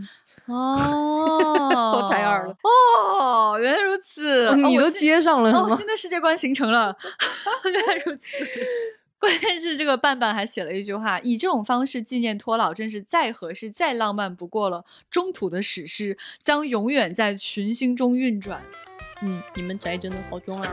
[0.46, 6.96] 哦， 太二了哦，原来如此，哦你都接上了是哦，新的世界观形成了，
[7.70, 8.44] 原来如此。
[9.22, 14.84] 关键是这个伴伴还写了一句话：以这种方式纪念托老，真是再合适、再浪漫不过了。
[15.08, 18.60] 中土的史诗将永远在群星中运转。
[19.22, 20.68] 嗯，你们宅真的好中二。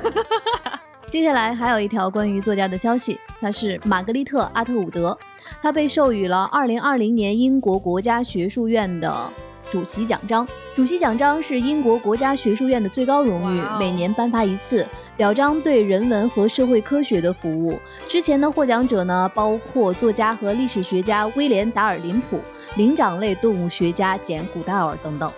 [1.08, 5.16] 接下来还有一条关于作家的消息，他是玛格丽特·阿特伍德，
[5.62, 9.32] 他被授予了2020年英国国家学术院的
[9.70, 10.48] 主席奖章。
[10.76, 14.84] 主席奖章是英国国家学术院的最高荣誉每年颁发一次，
[15.20, 17.78] 表彰对人文和社会科学的服务。
[18.08, 22.40] 之前的获奖者呢，包括作家和历史学家威廉·达尔林普、
[22.78, 25.30] 灵长类动物学家简·古道尔等等。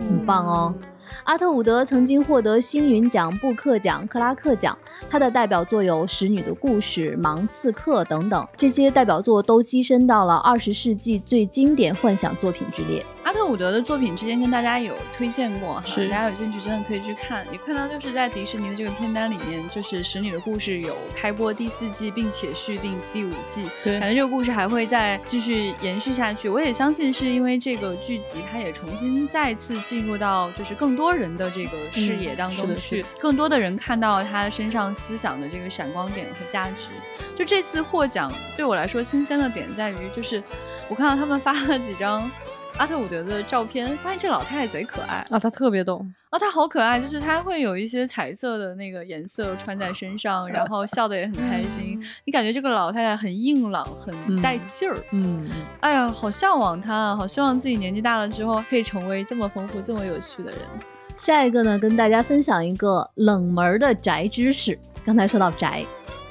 [0.00, 0.74] 很棒哦。
[1.24, 4.76] 阿特伍德曾经获得星云奖、布克奖、克拉克奖，
[5.08, 13.02] 他的代表作有《使女的故事》《盲刺客》等等，这些代表作都跻身到了二十世纪最经典幻想作品之列。
[13.26, 17.44] 阿特伍德的作品之前跟大家有推荐过哈，大家有兴趣真的可以去看。
[17.50, 26.48] 你看到就是在迪士尼的这个片单里面，就是《使女的故事》有开播第四季，并且续订第五季，对感觉这个故事还会再继续延续下去。
[26.48, 36.90] 我也相信是因为这个剧集，它也重新再次进入到就是更多人的这个视野当中去，的更多的人看到他身上思想的这个闪光点和价值。
[37.34, 40.40] 就这次获奖对我来说新鲜的点在于，就是
[40.88, 42.30] 我看到他们发了几张
[42.78, 46.04] 阿特伍德的照片，发现这老太太贼可爱啊，她特别逗。
[46.28, 51.98] 啊，她好可爱，就是她会有一些彩色的那个颜色穿在身上，然后笑得也很开心。
[52.26, 54.96] 你感觉这个老太太很硬朗，很带劲儿。
[55.12, 55.48] 嗯，
[55.80, 60.60] 哎呀，好向往她啊，好希望自己年纪大了之后可以成为这么丰富、这么有趣的人。
[61.16, 64.78] 下一个呢，跟大家分享一个冷门的宅知识。
[65.02, 65.82] 刚才说到宅，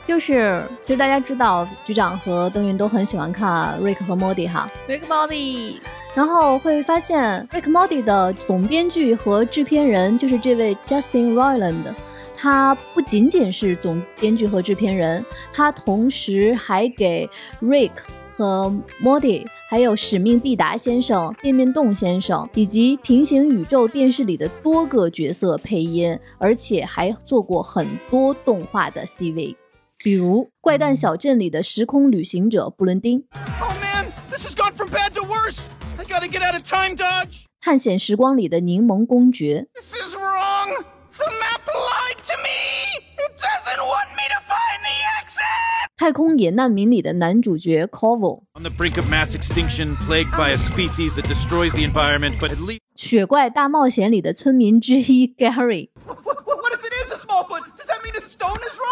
[0.05, 5.77] 就是其实大家知道，局长和邓云都很喜欢看《Rick 和 Morty》哈，Rick Mody
[6.13, 11.93] 然后会发现《Rick m o d y 的总编剧和制片人就是这位 Justin Roiland，
[12.37, 17.27] 他不仅仅是总编剧和制片人，他同时还给
[17.61, 17.91] Rick
[18.37, 18.71] 和
[19.03, 29.55] Morty，还有使命必达先生、变变洞先生以及平行宇宙电视里的多个角色配音，而且还做过很多动画的 CV，
[29.98, 33.24] 比如《怪诞小镇》里的时空旅行者布伦丁。
[33.60, 35.66] Oh man, this has gone from bad to worse.
[35.98, 37.44] I gotta get out of time dodge.
[37.60, 40.84] 探险时光里的柠檬公爵， This is wrong.
[41.18, 43.04] The map lied to me.
[43.18, 45.90] It doesn't want me to find the exit.
[45.98, 51.84] 太空野难民里的男主角 Corvo， On the brink of mass extinction, plagued by a species that destroys the
[51.84, 57.64] environment, but at least 雪怪大冒险里的村民之一 Gary， What, what, what if it is a small foot?
[57.76, 58.83] Does that mean a stone is wrong?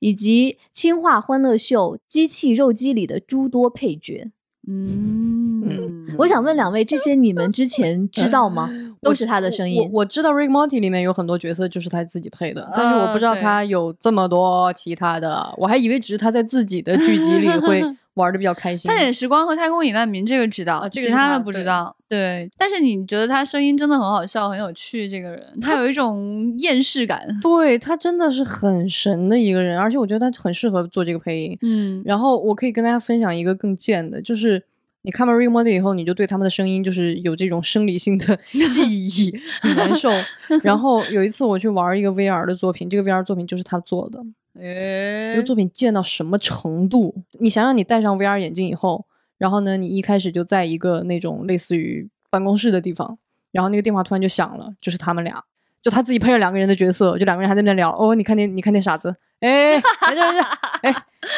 [0.00, 4.30] 以及轻化欢乐秀机器肉鸡里的诸多配角。
[4.68, 8.70] 嗯，我想问两位，这些你们之前知道吗？
[9.00, 10.00] 都是他的声音我。
[10.00, 17.82] 我知道《Rick Morty》里面有很多角色就是他自己配的，但是我不知道他有这么多其他的，我还以为只是他在自己的剧集里会
[18.14, 18.88] 玩的比较开心。
[18.90, 21.94] 探险时光和太空影难民这个知道，啊这个其他的不知道。
[22.08, 25.08] 对，但是你觉得他声音真的很好笑，很有趣。
[25.08, 27.26] 这个人，他有一种厌世感。
[27.40, 31.58] 对他真的是很神的一个人，而且我觉得他很适合做这个配音。
[31.62, 34.62] 嗯，然后我可以跟大家分享一个更贱的，就是
[35.02, 38.36] 你看完《Rick Morty》以后，你就对他们的声音就是有这种生理性的
[38.68, 40.10] 记忆，很难受。
[40.64, 44.20] 然后有一次我去玩一个 VR 的作品，这个 VR 作品就是他做的。
[44.58, 47.14] 诶这个作品贱到什么程度？
[47.38, 49.06] 你想想，你戴上 VR 眼镜以后，
[49.38, 53.18] 然后呢，你一开始就在一个那种类似于办公室的地方，
[53.52, 55.44] 然后那个电话突然就响了，就是他们俩，
[55.80, 57.90] 就他自己配了两个人的角色，就两个人还在那边聊。
[57.96, 60.40] 哦，你看那，你看那傻子，哎，来这来这，
[60.88, 60.94] 哎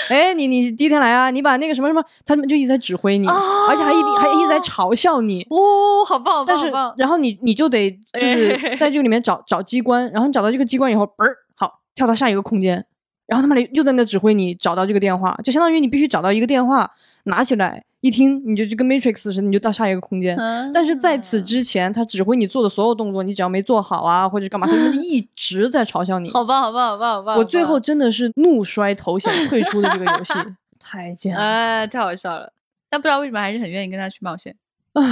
[0.09, 5.47] 哎，你你第一天来啊，你把那个什么什么，他们就一直在指挥你，而且还一还一直在嘲笑你。
[5.51, 12.85] 哦，好棒，好棒，但是然后你你就得就是在这个里面找找机关，然后你找到这个机关以后，嘣儿好跳到下一个空间，
[13.33, 16.93] 然后他们俩又在那指挥你找到这个电话，就相当于你必须找到一个电话，
[17.25, 20.37] 拿起来一听，你就就跟 Matrix 似的，你就到下一个空间。
[20.75, 26.29] 但是在此之前，他指挥你做的所有动作，你只要没做好啊，或者干嘛，他就一直在嘲笑你。
[26.35, 27.37] 好吧，好吧，好吧，好吧。
[27.37, 30.35] 我最后真的是怒摔头，想退出的这个游戏，
[30.79, 31.41] 太贱了。
[31.41, 32.53] 哎，太好笑了。
[32.91, 34.55] 但不知道为什么还是很愿意跟他去冒险。
[34.93, 35.03] 啊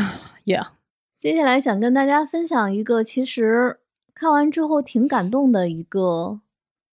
[0.45, 0.67] ，Yeah，
[1.17, 3.79] 接下来想跟大家分享一个，其实
[4.13, 6.41] 看完之后挺感动的一个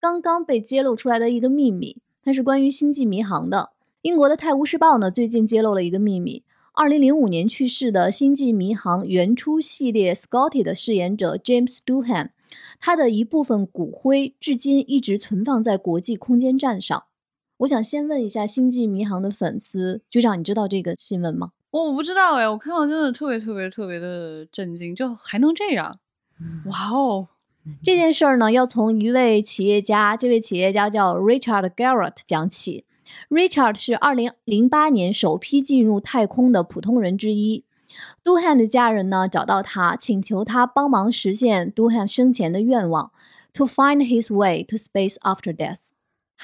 [0.00, 3.70] 刚刚被揭露出来的一个秘密，它是关于《星际迷航》的。
[4.02, 6.44] 英国的《泰晤士报》呢最近揭露了一个秘密：
[6.74, 12.30] 二零零五年去世的《星际迷航》原初系列 Scotty 的饰演者 James Doohan，
[12.78, 17.04] 他的一部分骨灰至今一直存放在国际空间站上。
[17.58, 21.50] 我想先问一下《星际迷航》的粉丝局长，你知道这个新闻吗？
[21.72, 25.98] 我我不知道哎，我看到真的特别特别特别的震惊，就还能这样？
[26.66, 27.26] 哇哦！
[27.82, 32.84] 这件事儿呢，要从一位企业家，这位企业家叫 Richard Garrett 讲起。
[33.30, 37.64] Richard 是2008年首批进入太空的普通人之一。
[38.22, 43.10] Doohan 的家人呢找到他，请求他帮忙实现 Doohan 生前的愿望
[43.54, 45.78] ，to find his way to space after death。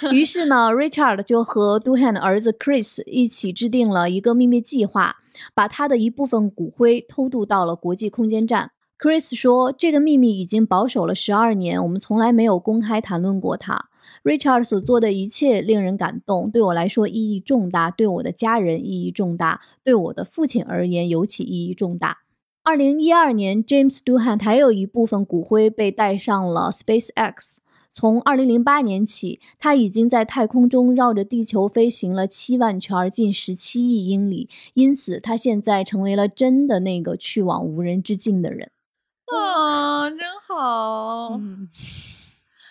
[0.10, 5.16] 于是呢，Richard 就和 Doohan 的儿子 Chris 一起制定了一个秘密计划，
[5.54, 8.72] 把他的一部分骨灰偷渡到了国际空间站。
[8.98, 13.88] Chris 说：“这个秘密已经保守了十二年，我们从来没有公开谈论过它。
[14.22, 22.18] Richard 所做的一切令人感动，对我来说意义重大，对我的家人意义重大，对我的父亲而言尤其意义重大。”
[22.62, 27.58] 二零一二年，James Doohan 还有一部分骨灰被带上了 SpaceX。
[27.90, 34.48] 从二零零八年起，他已经在太空中绕着地球飞行了七万圈，近十七亿英里。
[34.72, 38.70] 因此，他现在成为了真的那个去往无人之境的人。
[39.36, 41.30] 啊，真好。
[41.36, 41.68] 嗯，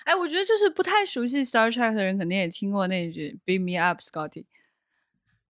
[0.05, 4.45] 哎，我觉得就是不太熟悉 Star Trek 的人肯定也听过那一句 “Beat me up, Scotty”，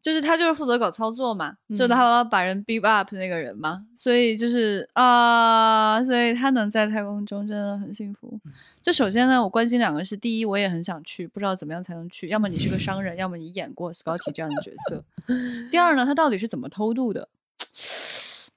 [0.01, 8.39] 就是他就是负责搞操作嘛，就嗯他要把人 beat up 那个人嘛，所以就是啊、所以他能在太空中真的很幸福。
[8.82, 15.05] 就首先呢，我关心两个是，第一，我也很想去，不知道怎么样才能去，要么你是个商人，要么你演过 Scotty 这样的角色。
[15.72, 17.30] 第二呢，他到底是怎么偷渡的？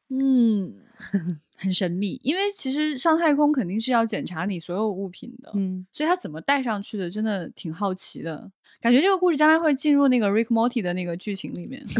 [0.08, 0.74] 嗯，
[1.56, 8.50] 很神秘，因为其实上太空肯定是要检查你所有物品的，嗯，所以他怎么带上去的，真的挺好奇的。
[8.80, 11.84] 感觉这个故事将来会进入那个 Rick Morty 的那个剧情里面。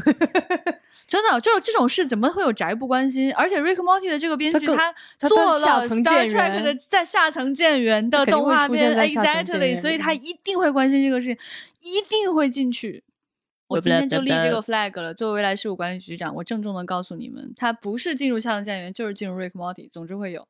[1.07, 3.32] 真的，这种这种事怎么会有宅不关心？
[3.34, 11.38] 而且 Rick Morty 的这个编剧他做了 Star 建 Trek 的在下层建员的动画片，exactly，所以他一定会关心这个事情，
[11.80, 13.04] 一定会进去。
[13.68, 15.12] 我今天就立这个 flag 了。
[15.12, 20.46] 作为未来事务管理局长，我郑重的告诉你们，他不是进入下层建员，就是进入 Rick Morty，总之会有，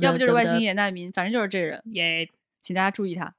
[0.00, 1.82] 要不就是外星野难民，反正就是这人。
[1.92, 2.28] 耶，
[2.62, 3.34] 请大家注意他。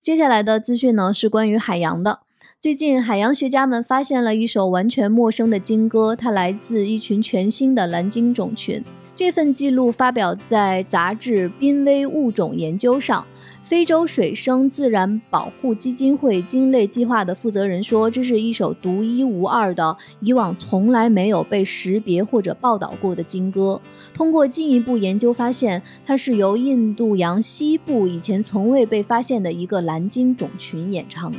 [0.00, 2.20] 接下来的资讯呢是关于海洋的。
[2.60, 8.82] 最近，海洋学家们发现了一首完全陌生的鲸歌，它来自一群全新的蓝鲸种群。
[9.14, 13.26] 这份记录发表在杂志《濒危物种研究》上。
[13.64, 23.80] 非洲水生自然保护基金会鲸类计划的负责人说：“这是一首独一无二的，以往从来没有被识别或者报道过的鲸歌。
[24.12, 31.38] 通过进一步研究发现，它是由印度洋西部以前从未被发现的一个蓝鲸种群演唱的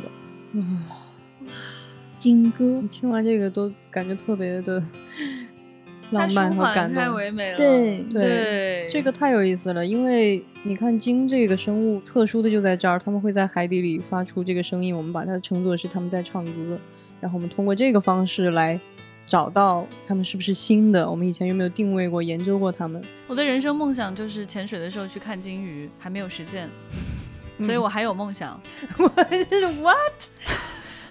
[0.54, 0.84] 嗯
[2.18, 2.88] 鲸歌你。
[2.90, 4.86] 听完这个都感觉特别的太
[6.20, 7.14] 浪漫和感动。
[7.14, 7.58] 唯美了。
[7.58, 16.80] 对对，这个太有意思了，因为你看鲸这个生物特殊的就在这儿，他们会在海底里发出这个声音，我们把它称作是他们在唱歌，
[17.22, 18.80] 然后我们通过这个方式来
[19.28, 23.02] 找到他们是不是新的，我们以前有没有定位过、研究过他们。
[23.28, 26.70] 我的人生梦想就是潜水的时候去看鲸鱼，还没有实现，
[27.60, 28.60] 所 以 我还有梦想。
[28.98, 29.96] What？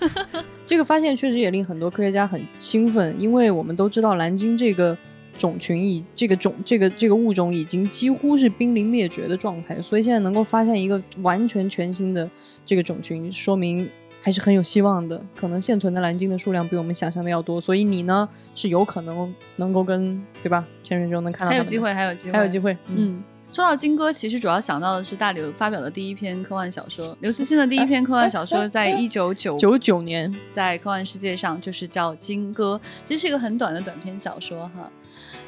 [0.67, 4.97] 这个发现确实也令很多科学家很兴奋，因为我们都知道蓝鲸这个
[5.37, 12.29] 种群已这个种这个这个物种已经几乎是濒临灭绝的状态，所以现在能够发现一个完全全新的
[12.65, 13.89] 这个种群，说明
[14.23, 15.23] 还是很有希望的。
[15.37, 22.97] 可能现存的蓝鲸的数量比我们想象的要多，所以你呢是有可能能够跟对吧潜水中能看到的还有机会，还有机会，还有机会，嗯。
[22.97, 23.23] 嗯，
[23.55, 27.17] 说到金哥，其实主要想到的是大刘发表的第一篇科幻小说。
[27.21, 32.75] 刘慈欣的第一篇科幻小说在 一九九九九年，在科幻世界上就是叫《金戈》，
[33.05, 34.91] 其实是一个很短的短篇小说哈。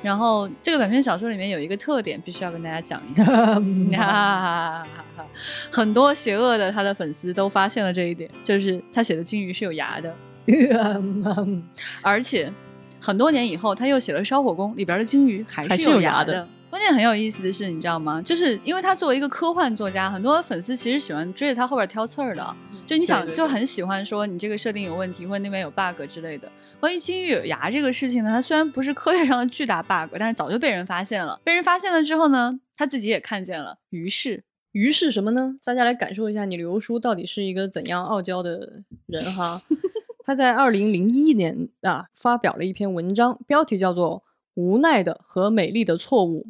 [0.02, 3.14] 然后这个短篇小说里面有一个特点，必须要跟大家讲一
[3.92, 4.86] 下。
[5.72, 10.14] 很多邪恶的他的粉丝都发现了这一点，就是他写的金鱼是有牙的，
[12.02, 12.52] 而且
[13.00, 16.46] 很多年以后他又写了《烧火工》，里边的金鱼还还是有牙的。
[16.76, 18.20] 关键很有意思的是，你知道吗？
[18.20, 22.54] 就是因为他作为一个科幻作家，很多粉丝其实喜欢追着他后边挑刺儿的。
[22.86, 26.52] 就你想，对对对就很喜欢说你这个设定有问题，或者那边有 bug 之类的。
[26.78, 31.40] 关于金玉有牙这个事情呢，它虽然不是科学上的巨大 bug，但是早就被人发现了。
[31.42, 35.56] 被人发现了之后呢，他自己也看见了，于是于是什么呢？
[35.64, 39.62] 大家来感受一下，你刘叔到底是一个怎样傲娇的人哈？
[40.22, 44.18] 他在二零零一年啊发表了一篇文章，标题叫做
[44.52, 46.48] 《无奈的和美丽的错误：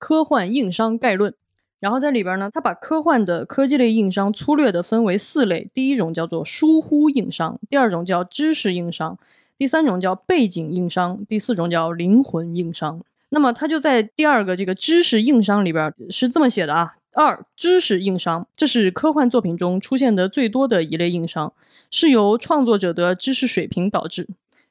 [0.00, 1.30] 科幻硬伤概论》。
[1.78, 9.16] 然后在里边呢，他把科幻的科技类硬伤粗略的分为四类，第一种叫做疏忽硬伤，第二种叫知识硬伤，
[9.56, 13.00] 第三种叫背景硬伤，第四种叫灵魂硬伤。
[13.30, 21.52] 那么他就在第二个这个知识硬伤里边是这么写的啊：二、知识硬伤，这是科幻作品中出现的最多的一类硬伤，
[21.90, 24.28] 是由创作者的知识水平导致。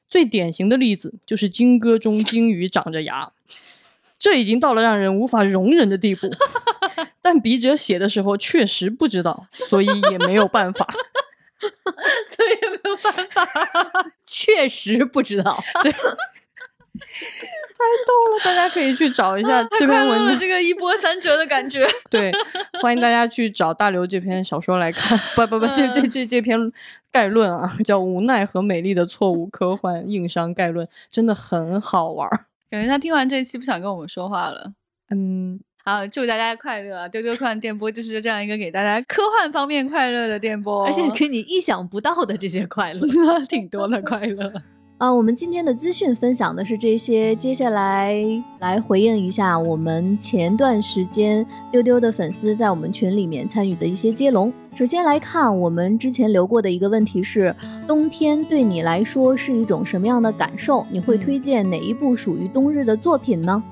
[0.08, 3.32] 最典型的例子就是《金歌》中鲸鱼长着牙，
[4.20, 6.30] 这已经到了让人无法容忍的地步。
[7.22, 10.86] 但笔者写的时候确实不知道，所以也没有办法。
[12.30, 14.12] 所以也没有办法。
[14.26, 15.58] 确实不知道。
[15.82, 15.98] 对，太
[18.06, 20.38] 逗了大家可以去找一下这篇文章。
[20.38, 21.86] 这个一波三折的感觉。
[22.10, 22.30] 对，
[22.80, 26.72] 欢迎大家去找大刘这篇小说来看，不不不，这这这这篇
[27.12, 32.46] 概论啊，叫《无奈和美丽的错误：科幻硬伤概论》，真的很好玩儿。
[32.70, 34.72] 感觉他听完这一期不想跟我们说话了。
[35.10, 37.08] 嗯，好，祝大家快乐啊！
[37.08, 43.00] 丢丢科幻电波就是这样一个给大家科幻方面快乐的电波，而且给你意想不到的这些快乐。
[43.48, 44.52] 挺多的快乐。
[45.00, 48.22] 啊，我们今天的资讯分享的是这些，接下来
[48.58, 54.52] 来回应一下我们前段时间丢丢的粉丝在我们群里面参与的一些接龙。
[54.74, 57.56] 首先来看我们之前留过的一个问题是：
[57.88, 60.86] 冬天对你来说是一种什么样的感受？
[60.90, 63.62] 你会推荐哪一部属于冬日的作品呢？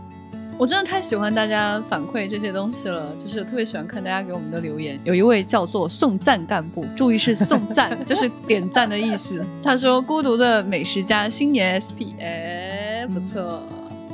[0.58, 4.98] 我真的太喜欢大家反馈这些东西了，就是特别喜欢看大家给我们的留言。
[5.04, 9.40] 有一位叫做送赞干部，注意是送赞，就是点赞的意思。
[9.62, 13.62] 他说：“孤独的美食家新年 SP，哎，不错。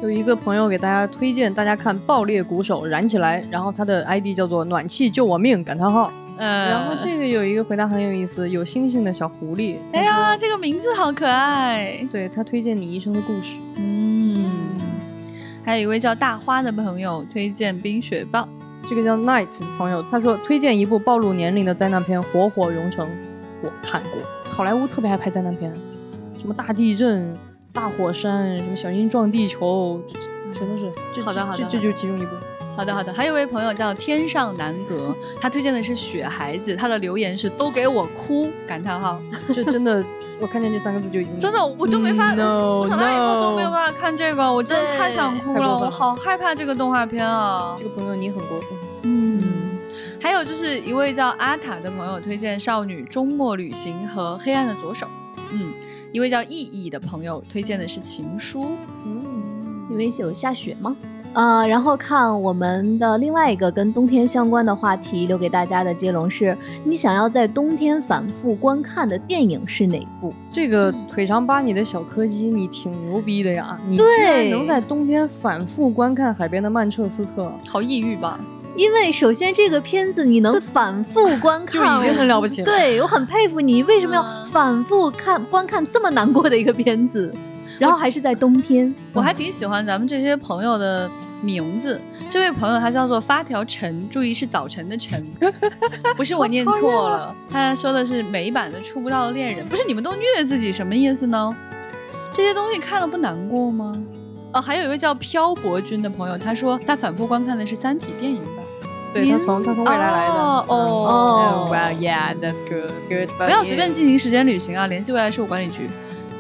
[0.03, 6.13] 有一个朋友给大家推荐大家看《爆裂鼓手燃起来》，然后他的 ID 叫做“暖气救我命”感叹号。
[6.37, 12.07] 嗯，然后这个有一个回答很有意思，有星星的小狐狸，他哎呀，这个名字好可爱。
[12.11, 13.57] 对他推荐你一生的故事。
[13.77, 13.84] 嗯，
[15.65, 18.41] 还有一位叫大花的朋友推荐《冰雪暴》。
[18.87, 23.07] 这个叫 Night 的朋友，他说推荐一部暴露年龄的灾难片《火火熔城》，
[23.63, 24.21] 我看过。
[24.45, 25.73] 好莱坞特别爱拍灾难片，
[26.39, 27.35] 什么大地震、
[27.73, 29.99] 大火山，什么小心撞地球，
[30.53, 30.93] 全都是。
[31.15, 32.33] 这好的好的好的这这就是其中一部。
[32.77, 39.19] 好的好的，还有一位朋友叫天上南阁，他推荐的是《雪孩子》，他的留言是“都给我哭”感叹号。
[39.55, 40.05] 这真的，
[40.41, 47.85] 我看见这三个字就已经真的，我就没法，No, 我长大以后都没有办法看这个，我真的太想哭了，我好害怕这个动画片啊这。
[47.85, 48.71] 个朋友你很过分。
[49.05, 49.43] 嗯，
[50.21, 55.07] 还有就是一位叫阿塔的朋友推荐《少女周末旅行》和《黑暗的左手》。
[55.53, 55.73] 嗯，
[56.13, 58.63] 一位叫意义的朋友推荐的是《情书》。
[59.07, 60.97] 嗯，因为有下雪吗？
[61.35, 70.33] 呃，然后看我们的另外一个跟冬天相关的话题，留给大家的接龙是：你想要在冬天反复观看的电影是哪部？
[70.53, 73.77] 这个腿长八米的小柯基，你挺牛逼的呀！
[73.89, 78.39] 你居然对能在冬天反复观看海边的曼彻斯特，好抑郁吧？
[78.77, 82.65] 因为首先这个片子你能反复观看就，已经很了不起了。
[82.65, 87.35] 对我很佩服你，为什么要嗯反复看观看这么难过的一个片子？
[87.79, 91.11] 然后还是在冬天，我还挺喜欢咱们这些朋友的
[91.43, 92.01] 名字。
[92.29, 95.25] 这位朋友他叫做发条晨，注意是早晨的晨，
[96.17, 97.35] 不是我念错了。
[97.51, 101.55] 他说的是美版的《触不到的恋人》，不是你们都虐自己什么意思呢？
[102.33, 103.93] 这些东西看了不难过吗？
[104.53, 108.65] 哦，还有一位叫漂泊君的朋友，他说他反复观看的是《三体》电影版。
[109.13, 110.35] 对他从他从未来来的。
[110.35, 113.29] 哦哦哦，Well yeah, that's good, good.
[113.37, 114.89] 不要随便进行时间旅行啊！
[114.89, 115.89] 联系未来事务管理局。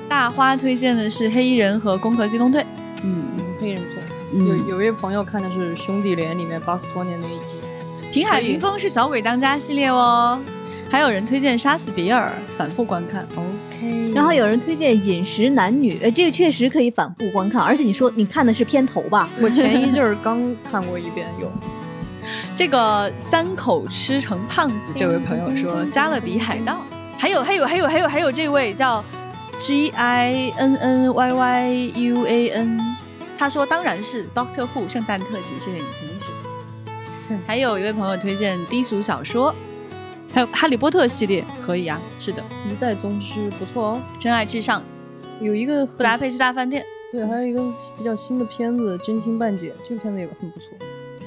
[0.08, 2.60] 大花推荐的是《黑衣人》和《攻壳机动队》。
[3.02, 3.24] 嗯，
[3.60, 4.02] 黑衣人不错。
[4.36, 7.56] 嗯有一位朋友看的是《兄弟连》里面巴斯托年那一集。
[8.12, 10.40] 平海林峰是小鬼当家系列哦。
[10.90, 13.26] 还有人推荐《杀死比尔》，反复观看。
[13.36, 14.12] OK。
[14.14, 19.28] 然后有人推荐《饮食男女》，呃，这个确实可以反复观看，而且你说你看的是片头吧？
[19.42, 20.40] 我前一阵儿刚
[20.70, 21.50] 看过一遍，有。
[22.56, 26.72] 这个三口吃成胖子这位朋友说《加勒比海盗》，
[27.18, 29.04] 还有还有还有还有还有这位叫
[29.64, 32.78] G I N N Y Y U A N，
[33.38, 37.38] 他说当然是 Doctor Who 圣诞特辑，谢谢你，肯定是。
[37.46, 39.54] 还有一位朋友推荐低俗小说，
[40.34, 44.00] 还有哈利波特系列，可以啊，是的，一代宗师不错哦。
[44.20, 44.82] 真爱至上，
[45.40, 47.62] 有一个布达佩斯大饭店，对，还有一个
[47.96, 50.76] 比较新的片子《真心半解》，这个片子也很不错。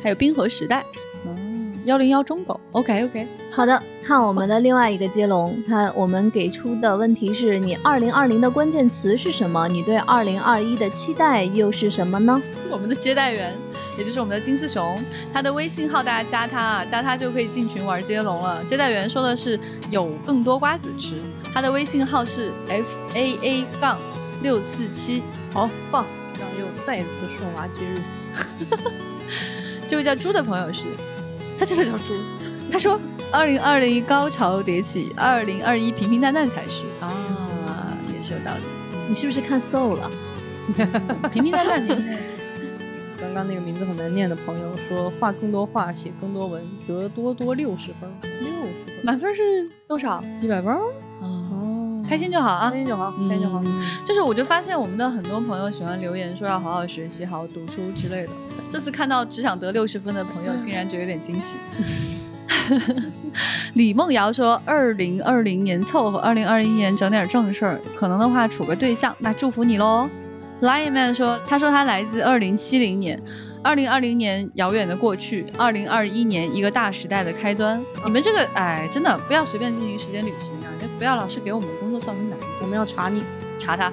[0.03, 0.85] 还有冰河时代，
[1.25, 1.56] 嗯，
[1.87, 3.25] 幺零幺中狗，OK OK。
[3.49, 9.69] 好的，看我们的另外一个接龙，看我们给出的问题是你二零二零的关键词是什么？
[9.69, 12.41] 你对二零二一的期待又是什么呢？
[12.69, 13.55] 我们的接待员，
[13.97, 15.01] 也就是我们的金丝熊，
[15.33, 18.61] 他的微信号大家加他啊，加他就可以进群玩接龙了。
[18.65, 19.57] 接待员说的是
[19.89, 21.15] 有更多瓜子吃，
[21.53, 23.97] 他的微信号是 f a a 杠
[24.43, 25.23] 六四七，
[25.53, 26.05] 好棒！
[26.37, 28.91] 然后又再一次顺娃接入。
[29.87, 30.83] 这位叫猪的朋友是，
[31.57, 32.13] 他真的叫猪。
[32.71, 32.99] 他说
[33.31, 38.61] ：“二零二零高潮迭起，二零二一平平淡淡才是啊，也是有道理。
[39.07, 40.11] 你是不是看 Soul 了？
[41.31, 42.17] 平平淡淡，平平淡淡。
[43.19, 48.09] 刚刚那个名字很难念的朋友说，画更多画，写更多文，得多多六十分，
[48.41, 50.23] 六十分，满分是多少？
[50.41, 50.79] 一百分啊
[51.21, 51.36] 哦，
[52.07, 53.61] 开心就好啊，开心就好，开心就好。
[53.63, 58.29] 嗯就是我就发现我们的很多朋友喜欢留言说要好好学习、好好读书之类的。
[58.69, 61.57] 这次看到只想得六十分的朋友，竟然觉得有点惊喜。
[63.73, 70.09] 李梦瑶说：“二零二零年凑合，二零二一年整点正事儿，可能的话处个对象，那祝福你喽。”
[70.59, 73.21] Flying Man 说：“他说他来自二零七零年，
[73.63, 77.81] 二零二零年遥远的过去，二零二一年一个大时代的开端。
[78.05, 80.69] 你们这个哎，真的不要随便进行时间旅行啊！
[80.81, 83.23] 就不要老是给我们工作造成难，我们要查你，
[83.59, 83.91] 查他。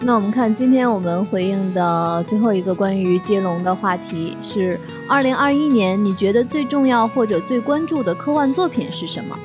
[0.00, 9.38] 那我们看今天我们回应的最后一个关于接龙的话题是：二零二一年你觉得最重要或者最关注的科幻作品是什么？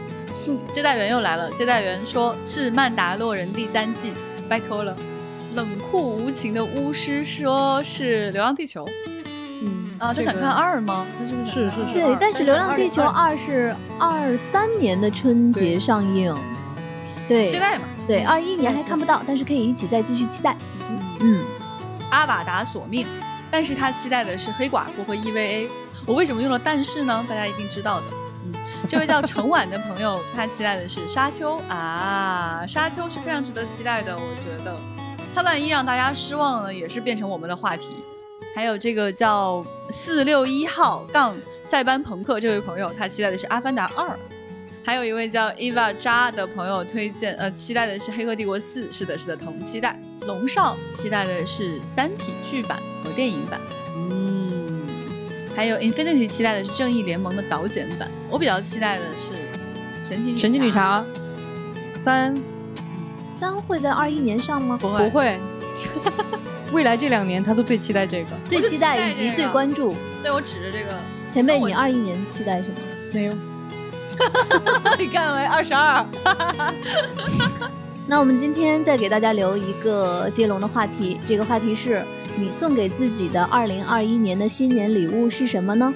[0.73, 4.11] 接待员又来了，接待员说是《曼达洛人》第三季，
[4.49, 4.95] 拜托了。
[5.55, 8.85] 冷酷无情的巫师说是《流浪地球》
[9.61, 11.05] 嗯啊，他想看二吗？
[11.17, 16.35] 他是不是是是对，但是《流浪地球二》是二三年的春节上映，
[17.27, 17.85] 对，期待嘛。
[18.07, 20.57] 对，二一年还看不到，但是可以一起再继续期待。
[21.21, 21.43] 嗯，
[22.09, 23.05] 阿瓦达索命，
[23.51, 25.67] 但是他期待的是黑寡妇和 EVA。
[26.07, 27.23] 我为什么用了但是呢？
[27.29, 28.05] 大家一定知道的。
[28.45, 28.53] 嗯，
[28.89, 34.75] 这位叫陈婉的朋友，他期待的是沙丘啊，沙丘是非常值得期待的，我觉得。
[35.33, 37.91] 他万一让大家失望了，也是变成我们的话题。
[38.55, 44.07] 还有这个叫四六一号杠塞班朋克这位朋友，他期待的是《阿凡达二》。
[44.83, 49.97] 还有一位叫 Eva 扎的朋友推荐，呃，期待的是《黑客帝国四》，是的，是的，同期待。
[50.27, 53.59] 龙少期待的是《三体》剧版和电影版，
[53.95, 54.81] 嗯，
[55.55, 58.09] 还有 Infinity 期待的是《正义联盟》的导剪版。
[58.29, 59.33] 我比较期待的是
[60.03, 61.03] 《神奇神奇女侠
[61.97, 62.35] 三
[63.33, 64.77] 三会在二一年上吗？
[64.81, 65.39] 不会不会，
[66.71, 68.29] 未来这两年他都最期待这个。
[68.45, 69.95] 最期待以及最关注。
[70.21, 70.97] 对我指着这个，
[71.29, 72.75] 前辈，你二一年期待什么？
[73.13, 73.33] 没有，
[74.97, 76.05] 你看为二十二。
[78.07, 82.01] 那我们今天再给大家留一个接龙的话题，这个话题是
[82.37, 85.93] 你送给自己的二零二一年的新年礼物是什么呢？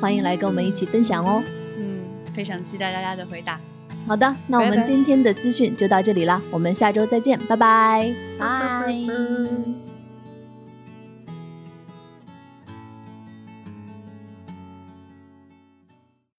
[0.00, 1.42] 欢迎来跟我们一起分享哦。
[1.76, 2.00] 嗯，
[2.34, 3.58] 非常期待大家的回答。
[4.06, 8.12] 好的，那我们今天的资讯就到这里啦，我们下周再见，拜拜。
[8.38, 9.85] 拜。